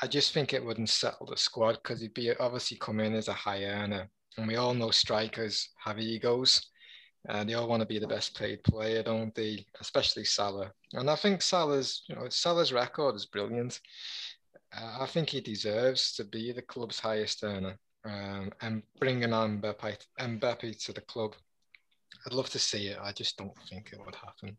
I 0.00 0.06
just 0.06 0.32
think 0.32 0.52
it 0.52 0.64
wouldn't 0.64 0.88
settle 0.88 1.26
the 1.26 1.36
squad 1.36 1.78
because 1.82 2.00
he'd 2.00 2.14
be 2.14 2.34
obviously 2.36 2.78
come 2.78 3.00
in 3.00 3.14
as 3.14 3.28
a 3.28 3.32
high 3.32 3.64
earner, 3.64 4.08
and 4.36 4.48
we 4.48 4.56
all 4.56 4.74
know 4.74 4.90
strikers 4.90 5.68
have 5.84 5.98
egos. 5.98 6.68
Uh, 7.28 7.44
they 7.44 7.54
all 7.54 7.68
want 7.68 7.80
to 7.80 7.86
be 7.86 7.98
the 7.98 8.06
best 8.06 8.36
paid 8.36 8.62
player, 8.64 9.02
don't 9.02 9.34
they? 9.34 9.64
Especially 9.80 10.24
Salah. 10.24 10.72
And 10.92 11.08
I 11.08 11.14
think 11.14 11.40
Salah's, 11.40 12.02
you 12.08 12.16
know, 12.16 12.28
Salah's 12.28 12.72
record 12.72 13.14
is 13.14 13.26
brilliant. 13.26 13.80
Uh, 14.76 14.98
I 15.00 15.06
think 15.06 15.30
he 15.30 15.40
deserves 15.40 16.14
to 16.14 16.24
be 16.24 16.50
the 16.50 16.62
club's 16.62 16.98
highest 16.98 17.44
earner. 17.44 17.78
Um, 18.04 18.50
and 18.60 18.82
bringing 18.98 19.32
on 19.32 19.60
Mbappe, 19.60 20.04
Mbappe 20.18 20.84
to 20.86 20.92
the 20.92 21.02
club, 21.02 21.34
I'd 22.26 22.32
love 22.32 22.50
to 22.50 22.58
see 22.58 22.88
it. 22.88 22.98
I 23.00 23.12
just 23.12 23.36
don't 23.36 23.56
think 23.68 23.90
it 23.92 24.00
would 24.04 24.16
happen. 24.16 24.56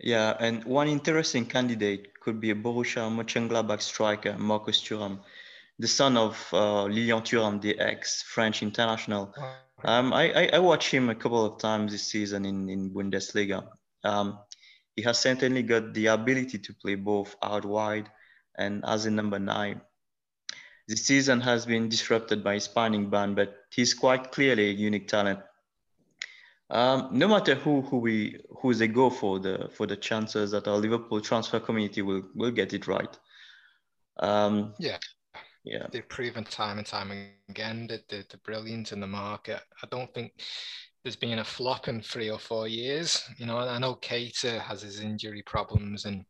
Yeah, 0.00 0.36
and 0.38 0.64
one 0.64 0.88
interesting 0.88 1.46
candidate 1.46 2.20
could 2.20 2.40
be 2.40 2.50
a 2.50 2.54
Borussia 2.54 3.10
Mönchengladbach 3.10 3.82
striker, 3.82 4.36
Marcus 4.38 4.80
Thuram, 4.80 5.20
the 5.78 5.88
son 5.88 6.16
of 6.16 6.48
uh, 6.52 6.84
Lilian 6.84 7.22
Thuram, 7.22 7.60
the 7.60 7.78
ex-French 7.78 8.62
international. 8.62 9.34
Um, 9.84 10.12
I, 10.12 10.32
I, 10.32 10.50
I 10.54 10.58
watched 10.58 10.90
him 10.90 11.08
a 11.08 11.14
couple 11.14 11.44
of 11.44 11.60
times 11.60 11.92
this 11.92 12.04
season 12.04 12.44
in, 12.44 12.68
in 12.68 12.90
Bundesliga. 12.90 13.66
Um, 14.04 14.38
he 14.96 15.02
has 15.02 15.18
certainly 15.18 15.62
got 15.62 15.94
the 15.94 16.06
ability 16.06 16.58
to 16.58 16.74
play 16.74 16.96
both 16.96 17.36
out 17.42 17.64
wide 17.64 18.10
and 18.56 18.84
as 18.84 19.06
a 19.06 19.10
number 19.10 19.38
nine. 19.38 19.80
The 20.88 20.96
season 20.96 21.40
has 21.42 21.66
been 21.66 21.88
disrupted 21.88 22.42
by 22.42 22.54
his 22.54 22.64
spinning 22.64 23.10
ban, 23.10 23.34
but 23.34 23.54
he's 23.70 23.94
quite 23.94 24.32
clearly 24.32 24.70
a 24.70 24.72
unique 24.72 25.06
talent. 25.06 25.40
Um, 26.70 27.08
no 27.12 27.28
matter 27.28 27.54
who 27.54 27.80
who 27.82 27.98
we 27.98 28.40
who 28.60 28.74
they 28.74 28.88
go 28.88 29.08
for, 29.10 29.38
the 29.38 29.70
for 29.74 29.86
the 29.86 29.96
chances 29.96 30.50
that 30.50 30.68
our 30.68 30.76
Liverpool 30.76 31.20
transfer 31.20 31.60
community 31.60 32.02
will 32.02 32.22
will 32.34 32.50
get 32.50 32.72
it 32.74 32.86
right. 32.86 33.18
Um, 34.20 34.74
Yeah. 34.78 34.98
yeah. 35.64 35.86
They've 35.90 36.08
proven 36.08 36.44
time 36.44 36.78
and 36.78 36.86
time 36.86 37.10
again 37.48 37.86
that 37.88 38.08
they're, 38.08 38.24
they're 38.28 38.40
brilliant 38.44 38.92
in 38.92 39.00
the 39.00 39.06
market. 39.06 39.60
I 39.82 39.86
don't 39.90 40.12
think 40.12 40.32
there's 41.02 41.16
been 41.16 41.38
a 41.38 41.44
flop 41.44 41.88
in 41.88 42.02
three 42.02 42.30
or 42.30 42.38
four 42.38 42.68
years. 42.68 43.22
You 43.38 43.46
know, 43.46 43.58
I 43.58 43.78
know 43.78 43.94
Keita 43.94 44.60
has 44.60 44.82
his 44.82 45.00
injury 45.00 45.42
problems 45.42 46.04
and, 46.04 46.24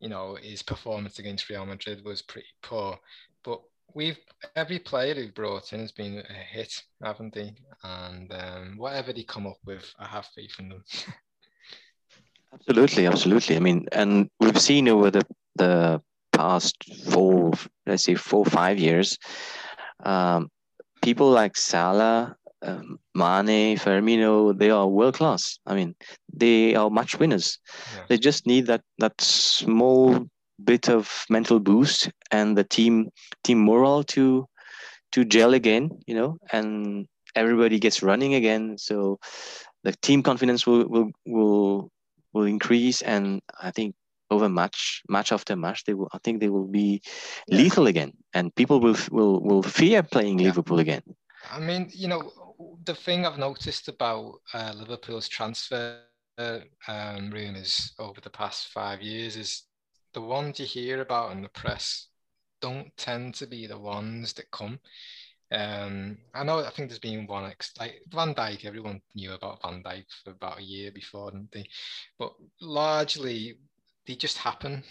you 0.00 0.08
know, 0.08 0.36
his 0.40 0.62
performance 0.62 1.18
against 1.18 1.48
Real 1.48 1.64
Madrid 1.64 2.04
was 2.04 2.20
pretty 2.22 2.48
poor. 2.62 2.98
But 3.44 3.62
we've 3.94 4.18
every 4.56 4.78
player 4.78 5.14
they've 5.14 5.34
brought 5.34 5.72
in 5.72 5.80
has 5.80 5.92
been 5.92 6.18
a 6.18 6.32
hit, 6.32 6.82
haven't 7.02 7.34
they? 7.34 7.54
And 7.82 8.32
um, 8.32 8.74
whatever 8.76 9.12
they 9.12 9.24
come 9.24 9.46
up 9.46 9.58
with, 9.64 9.92
I 9.98 10.06
have 10.06 10.26
faith 10.26 10.54
in 10.58 10.70
them. 10.70 10.84
Absolutely, 12.50 13.06
absolutely. 13.06 13.56
I 13.56 13.60
mean, 13.60 13.86
and 13.92 14.30
we've 14.40 14.58
seen 14.58 14.88
over 14.88 15.10
the 15.10 15.22
the 15.56 16.00
past 16.32 16.82
four, 17.10 17.52
let's 17.86 18.04
say 18.04 18.14
four 18.14 18.46
five 18.46 18.78
years, 18.78 19.18
um, 20.02 20.50
people 21.02 21.30
like 21.30 21.58
Salah, 21.58 22.36
um, 22.62 22.98
Mane, 23.14 23.76
Firmino, 23.76 24.58
they 24.58 24.70
are 24.70 24.88
world 24.88 25.14
class. 25.14 25.58
I 25.66 25.74
mean, 25.74 25.94
they 26.32 26.74
are 26.74 26.88
match 26.88 27.18
winners. 27.18 27.58
Yeah. 27.94 28.04
They 28.08 28.18
just 28.18 28.46
need 28.46 28.66
that 28.68 28.82
that 28.98 29.20
small 29.20 30.26
bit 30.62 30.88
of 30.88 31.24
mental 31.30 31.60
boost 31.60 32.10
and 32.30 32.56
the 32.56 32.64
team 32.64 33.10
team 33.44 33.64
morale 33.64 34.02
to 34.04 34.46
to 35.12 35.24
gel 35.24 35.54
again, 35.54 35.90
you 36.06 36.14
know, 36.14 36.38
and 36.52 37.06
everybody 37.34 37.78
gets 37.78 38.02
running 38.02 38.34
again. 38.34 38.76
So 38.78 39.18
the 39.84 39.92
team 40.02 40.22
confidence 40.22 40.66
will 40.66 40.86
will 40.88 41.10
will 41.26 41.90
will 42.32 42.44
increase, 42.44 43.02
and 43.02 43.40
I 43.60 43.70
think 43.70 43.94
over 44.30 44.48
match 44.48 45.02
match 45.08 45.32
after 45.32 45.56
match, 45.56 45.84
they 45.84 45.94
will. 45.94 46.08
I 46.12 46.18
think 46.18 46.40
they 46.40 46.48
will 46.50 46.66
be 46.68 47.00
Yeah. 47.46 47.58
lethal 47.58 47.86
again, 47.86 48.12
and 48.34 48.54
people 48.54 48.80
will 48.80 48.96
will 49.10 49.40
will 49.42 49.62
fear 49.62 50.02
playing 50.02 50.38
Yeah. 50.38 50.52
Liverpool 50.52 50.78
again. 50.80 51.02
I 51.50 51.60
mean, 51.60 51.90
you 51.94 52.08
know, 52.08 52.32
the 52.84 52.94
thing 52.94 53.24
I've 53.26 53.38
noticed 53.38 53.88
about 53.88 54.40
uh, 54.52 54.72
Liverpool's 54.76 55.28
transfer 55.28 56.02
um, 56.36 57.30
rumours 57.30 57.94
over 57.98 58.20
the 58.20 58.30
past 58.30 58.68
five 58.68 59.02
years 59.02 59.36
is 59.36 59.67
the 60.14 60.20
ones 60.20 60.60
you 60.60 60.66
hear 60.66 61.00
about 61.00 61.32
in 61.32 61.42
the 61.42 61.48
press 61.48 62.08
don't 62.60 62.96
tend 62.96 63.34
to 63.34 63.46
be 63.46 63.66
the 63.66 63.78
ones 63.78 64.32
that 64.34 64.50
come. 64.50 64.78
Um, 65.50 66.18
I 66.34 66.44
know. 66.44 66.58
I 66.58 66.70
think 66.70 66.88
there's 66.88 66.98
been 66.98 67.26
one 67.26 67.46
ex 67.50 67.72
like 67.78 68.02
Van 68.08 68.34
Dijk. 68.34 68.64
Everyone 68.64 69.00
knew 69.14 69.32
about 69.32 69.62
Van 69.62 69.82
Dijk 69.82 70.04
for 70.22 70.30
about 70.32 70.58
a 70.58 70.62
year 70.62 70.90
before, 70.90 71.30
didn't 71.30 71.52
they? 71.52 71.66
But 72.18 72.34
largely, 72.60 73.58
they 74.06 74.14
just 74.14 74.36
happen, 74.38 74.82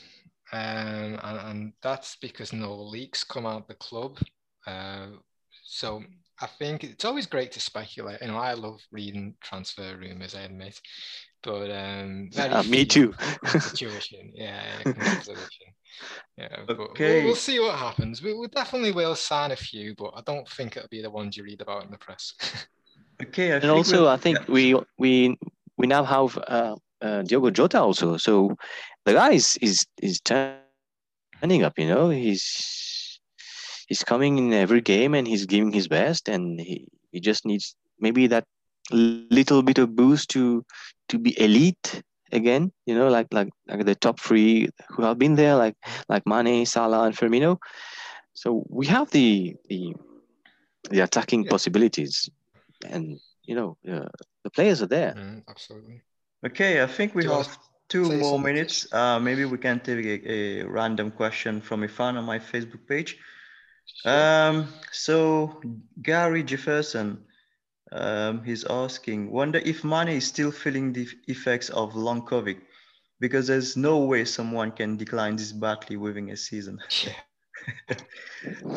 um, 0.51 1.19
and, 1.23 1.39
and 1.49 1.73
that's 1.83 2.15
because 2.15 2.53
no 2.53 2.75
leaks 2.75 3.23
come 3.23 3.45
out 3.45 3.67
the 3.67 3.75
club. 3.75 4.17
Uh, 4.65 5.07
so 5.63 6.03
I 6.41 6.47
think 6.47 6.83
it's 6.83 7.05
always 7.05 7.27
great 7.27 7.51
to 7.51 7.59
speculate. 7.59 8.21
You 8.21 8.27
know, 8.29 8.37
I 8.37 8.53
love 8.53 8.81
reading 8.91 9.35
transfer 9.41 9.95
rumors. 9.95 10.33
I 10.33 10.41
admit, 10.41 10.79
but 11.43 11.69
um, 11.71 12.29
very 12.33 12.49
Uh, 12.49 12.63
me 12.63 12.85
too. 12.85 13.13
come 13.13 13.37
to 13.51 13.59
fruition. 13.59 14.31
Yeah, 14.33 14.63
yeah, 14.65 14.83
come 14.83 14.93
to 14.93 15.21
fruition. 15.23 15.67
Yeah, 16.37 16.57
but 16.67 16.77
we'll- 16.77 16.87
Okay. 16.89 17.23
we'll, 17.25 17.35
see 17.35 17.59
what 17.59 17.75
happens. 17.77 18.21
We, 18.21 18.33
we 18.33 18.47
definitely 18.47 18.91
will 18.91 19.15
sign 19.15 19.51
a 19.51 19.55
few, 19.55 19.95
but 19.95 20.11
I 20.15 20.21
don't 20.25 20.47
think 20.49 20.77
it'll 20.77 20.89
be 20.89 21.01
the 21.01 21.09
ones 21.09 21.35
you 21.35 21.43
read 21.43 21.61
about 21.61 21.85
in 21.85 21.91
the 21.91 21.97
press. 21.97 22.33
Okay. 23.19 23.49
I 23.51 23.55
And 23.55 23.63
think 23.63 23.73
also, 23.73 24.01
we'll- 24.01 24.09
I 24.09 24.17
think 24.17 24.37
yeah. 24.37 24.45
we 24.47 24.75
we 24.99 25.37
we 25.75 25.87
now 25.87 26.03
have 26.03 26.37
uh, 26.37 26.75
uh, 27.01 27.23
Diogo 27.23 27.49
Jota 27.49 27.81
also. 27.81 28.17
So 28.17 28.55
the 29.05 29.13
guy 29.13 29.31
is 29.31 29.57
is 29.59 29.87
is 30.03 30.21
turning 30.21 31.63
up. 31.63 31.79
You 31.79 31.87
know, 31.87 32.09
he's 32.09 33.19
he's 33.87 34.03
coming 34.03 34.37
in 34.37 34.53
every 34.53 34.81
game 34.81 35.15
and 35.15 35.27
he's 35.27 35.47
giving 35.47 35.71
his 35.73 35.87
best, 35.87 36.29
and 36.29 36.59
he, 36.61 36.87
he 37.11 37.19
just 37.19 37.43
needs 37.43 37.75
maybe 37.99 38.27
that 38.27 38.45
little 38.91 39.31
bit 39.31 39.51
of 39.51 39.67
boost 39.67 40.03
to 40.05 40.37
to 40.81 40.93
be 40.95 41.09
elite 41.09 42.01
again. 42.09 42.71
You 42.71 42.79
know, 42.81 42.93
like 42.93 43.17
like 43.17 43.49
like 43.67 43.85
the 43.85 43.95
top 43.95 44.19
three 44.19 44.69
who 44.89 45.03
have 45.03 45.17
been 45.17 45.35
there, 45.35 45.55
like 45.55 45.75
like 46.09 46.23
Mane, 46.25 46.65
Salah, 46.65 47.03
and 47.05 47.15
Firmino. 47.15 47.57
So 48.33 48.63
we 48.69 48.87
have 48.87 49.09
the 49.11 49.55
the 49.69 49.93
the 50.89 50.99
attacking 51.01 51.45
Yeah. 51.45 51.47
possibilities, 51.47 52.29
and 52.89 53.19
you 53.45 53.55
know 53.55 53.77
uh, 53.91 54.07
the 54.43 54.49
players 54.51 54.81
are 54.81 54.87
there. 54.87 55.15
Mm, 55.15 55.43
absolutely. 55.49 56.01
Okay, 56.45 56.81
I 56.81 56.87
think 56.87 57.15
we 57.15 57.23
Do 57.23 57.29
have 57.29 57.57
two 57.89 58.11
more 58.11 58.39
something? 58.39 58.39
minutes. 58.39 58.91
Uh, 58.93 59.19
maybe 59.19 59.45
we 59.45 59.57
can 59.57 59.79
take 59.79 60.05
a, 60.05 60.61
a 60.61 60.67
random 60.67 61.11
question 61.11 61.61
from 61.61 61.83
a 61.83 61.87
fan 61.87 62.17
on 62.17 62.25
my 62.25 62.39
Facebook 62.39 62.87
page. 62.87 63.17
Um, 64.05 64.67
so 64.91 65.61
Gary 66.01 66.43
Jefferson, 66.43 67.25
um, 67.91 68.43
he's 68.43 68.65
asking, 68.65 69.31
wonder 69.31 69.59
if 69.59 69.83
Mane 69.83 70.09
is 70.09 70.27
still 70.27 70.51
feeling 70.51 70.93
the 70.93 71.07
effects 71.27 71.69
of 71.69 71.95
long 71.95 72.21
COVID, 72.25 72.57
because 73.19 73.47
there's 73.47 73.77
no 73.77 73.99
way 73.99 74.25
someone 74.25 74.71
can 74.71 74.97
decline 74.97 75.35
this 75.35 75.51
badly 75.51 75.97
within 75.97 76.29
a 76.29 76.37
season. 76.37 76.79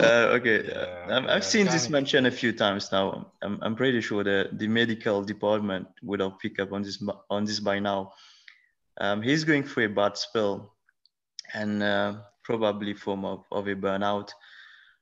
Uh, 0.01 0.35
okay, 0.35 0.64
Yeah, 0.66 0.75
uh, 0.75 1.20
I've, 1.20 1.25
yeah, 1.25 1.40
seen 1.40 1.66
this 1.66 1.88
mentioned 1.88 2.27
a 2.27 2.31
few 2.31 2.53
times 2.53 2.90
now. 2.90 3.31
I'm, 3.42 3.59
I'm 3.62 3.77
pretty 3.77 4.01
sure 4.01 4.25
that 4.25 4.59
the 4.59 4.66
medical 4.66 5.23
department 5.23 5.87
would 6.03 6.20
have 6.20 6.38
picked 6.40 6.59
up 6.59 6.73
on 6.73 6.83
this 6.83 7.01
on 7.29 7.44
this 7.44 7.61
by 7.61 7.79
now. 7.79 8.12
Um, 9.01 9.23
he's 9.23 9.44
going 9.44 9.62
through 9.62 9.85
a 9.85 9.88
bad 9.90 10.16
spell, 10.16 10.75
and 11.55 11.83
uh, 11.83 12.14
probably 12.42 12.94
form 12.94 13.25
of, 13.25 13.44
of 13.53 13.68
a 13.68 13.77
burnout. 13.77 14.31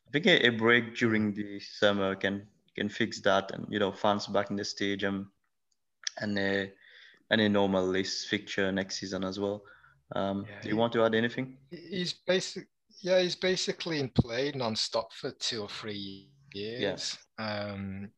I 0.09 0.11
think 0.13 0.27
a, 0.27 0.49
a 0.49 0.51
break 0.51 0.97
during 0.97 1.33
the 1.33 1.61
summer 1.61 2.15
can 2.15 2.47
can 2.79 2.89
fix 2.89 3.21
that, 3.21 3.51
and 3.53 3.67
you 3.69 3.79
know, 3.79 3.93
fans 3.93 4.27
back 4.27 4.51
in 4.51 4.57
the 4.57 4.65
stadium, 4.65 5.31
and 6.21 6.39
a 6.39 6.73
and 7.31 7.41
a 7.41 7.49
normal 7.49 7.87
list 7.87 8.29
fixture 8.29 8.73
next 8.73 8.99
season 8.99 9.25
as 9.25 9.39
well. 9.39 9.63
Um, 10.15 10.47
Yeah, 10.49 10.61
do 10.63 10.69
you 10.71 10.77
want 10.77 10.93
to 10.95 11.05
add 11.05 11.15
anything? 11.15 11.59
He's 11.71 12.15
basic. 12.27 12.67
Yeah, 13.01 13.21
he's 13.21 13.37
basically 13.37 14.01
in 14.01 14.09
play 14.09 14.53
non-stop 14.55 15.13
for 15.13 15.31
two 15.33 15.63
or 15.63 15.69
three 15.69 16.31
years. 16.53 17.17
Um, 17.39 18.11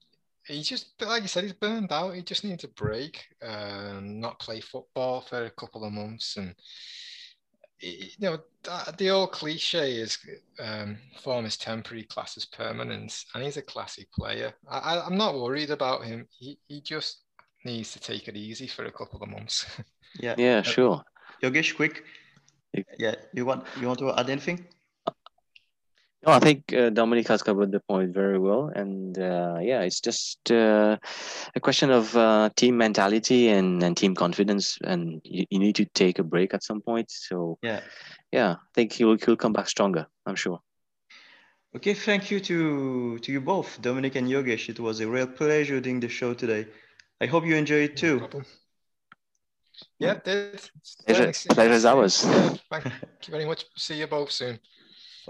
he 0.46 0.62
just, 0.62 0.96
but 0.98 1.08
like 1.08 1.22
you 1.22 1.28
said, 1.28 1.44
he's 1.44 1.52
burned 1.52 1.92
out. 1.92 2.14
He 2.14 2.22
just 2.22 2.44
needs 2.44 2.64
a 2.64 2.68
break, 2.68 3.24
um, 3.42 4.20
not 4.20 4.40
play 4.40 4.60
football 4.60 5.20
for 5.20 5.44
a 5.44 5.50
couple 5.50 5.84
of 5.84 5.92
months, 5.92 6.36
and 6.36 6.54
you 7.80 8.08
know, 8.20 8.38
the 8.98 9.10
old 9.10 9.32
cliche 9.32 9.92
is 9.92 10.18
um, 10.58 10.98
form 11.22 11.46
is 11.46 11.56
temporary, 11.56 12.04
class 12.04 12.36
is 12.36 12.44
permanent, 12.44 13.24
and 13.34 13.44
he's 13.44 13.56
a 13.56 13.62
classy 13.62 14.06
player. 14.14 14.52
I, 14.68 15.06
am 15.06 15.16
not 15.16 15.38
worried 15.38 15.70
about 15.70 16.04
him. 16.04 16.26
He, 16.30 16.58
he 16.68 16.80
just 16.80 17.22
needs 17.64 17.92
to 17.92 18.00
take 18.00 18.28
it 18.28 18.36
easy 18.36 18.66
for 18.66 18.84
a 18.84 18.92
couple 18.92 19.22
of 19.22 19.28
months. 19.28 19.66
yeah. 20.20 20.34
Yeah, 20.36 20.62
sure. 20.62 21.02
Yogesh, 21.42 21.74
quick. 21.76 22.04
Yeah. 22.72 22.82
Yeah, 22.98 23.14
you 23.32 23.44
want 23.44 23.64
you 23.80 23.88
want 23.88 23.98
to 24.00 24.12
add 24.12 24.30
anything? 24.30 24.66
No, 26.26 26.32
I 26.32 26.38
think 26.38 26.72
uh, 26.74 26.90
Dominic 26.90 27.28
has 27.28 27.42
covered 27.42 27.72
the 27.72 27.80
point 27.80 28.12
very 28.12 28.38
well, 28.38 28.70
and 28.74 29.18
uh, 29.18 29.56
yeah, 29.62 29.80
it's 29.80 30.00
just 30.02 30.50
uh, 30.52 30.98
a 31.54 31.60
question 31.60 31.90
of 31.90 32.14
uh, 32.14 32.50
team 32.56 32.76
mentality 32.76 33.48
and, 33.48 33.82
and 33.82 33.96
team 33.96 34.14
confidence, 34.14 34.76
and 34.84 35.22
you, 35.24 35.46
you 35.48 35.58
need 35.58 35.76
to 35.76 35.86
take 35.86 36.18
a 36.18 36.22
break 36.22 36.52
at 36.52 36.62
some 36.62 36.82
point. 36.82 37.10
So 37.10 37.58
Yeah. 37.62 37.80
yeah, 38.32 38.50
I 38.52 38.70
think 38.74 38.92
he'll 38.92 39.16
he'll 39.16 39.36
come 39.36 39.54
back 39.54 39.68
stronger. 39.68 40.06
I'm 40.26 40.36
sure. 40.36 40.60
Okay, 41.74 41.94
thank 41.94 42.30
you 42.30 42.38
to 42.40 43.18
to 43.18 43.32
you 43.32 43.40
both, 43.40 43.80
Dominic 43.80 44.16
and 44.16 44.28
Yogesh. 44.28 44.68
It 44.68 44.78
was 44.78 45.00
a 45.00 45.08
real 45.08 45.26
pleasure 45.26 45.80
doing 45.80 46.00
the 46.00 46.08
show 46.08 46.34
today. 46.34 46.66
I 47.22 47.26
hope 47.26 47.46
you 47.46 47.56
enjoyed 47.56 47.90
it 47.90 47.96
too. 47.96 48.18
problem. 48.18 48.44
Yeah, 49.98 50.20
did. 50.22 50.60
Pleasure- 51.06 51.24
Thanks. 51.24 51.46
pleasure's 51.46 51.84
ours. 51.86 52.24
Yeah, 52.26 52.56
thank 52.70 52.84
you 53.26 53.30
very 53.30 53.46
much. 53.46 53.64
See 53.76 53.98
you 54.00 54.06
both 54.06 54.30
soon. 54.30 54.58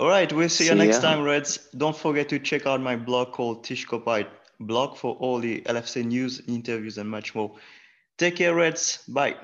All 0.01 0.09
right, 0.09 0.33
we'll 0.33 0.49
see 0.49 0.65
you 0.65 0.71
See 0.71 0.77
next 0.77 1.03
ya. 1.03 1.11
time, 1.11 1.23
Reds. 1.23 1.59
Don't 1.77 1.95
forget 1.95 2.31
to 2.31 2.39
check 2.39 2.67
out 2.67 2.81
my 2.81 2.97
blog 2.97 3.33
called 3.33 3.65
Tishkopite 3.65 4.29
blog 4.59 4.97
for 4.97 5.15
all 5.17 5.39
the 5.41 5.61
LFC 5.61 6.07
news, 6.07 6.41
interviews, 6.49 6.97
and 6.97 7.07
much 7.07 7.35
more. 7.35 7.55
Take 8.17 8.37
care, 8.37 8.55
Reds. 8.55 9.05
Bye. 9.09 9.37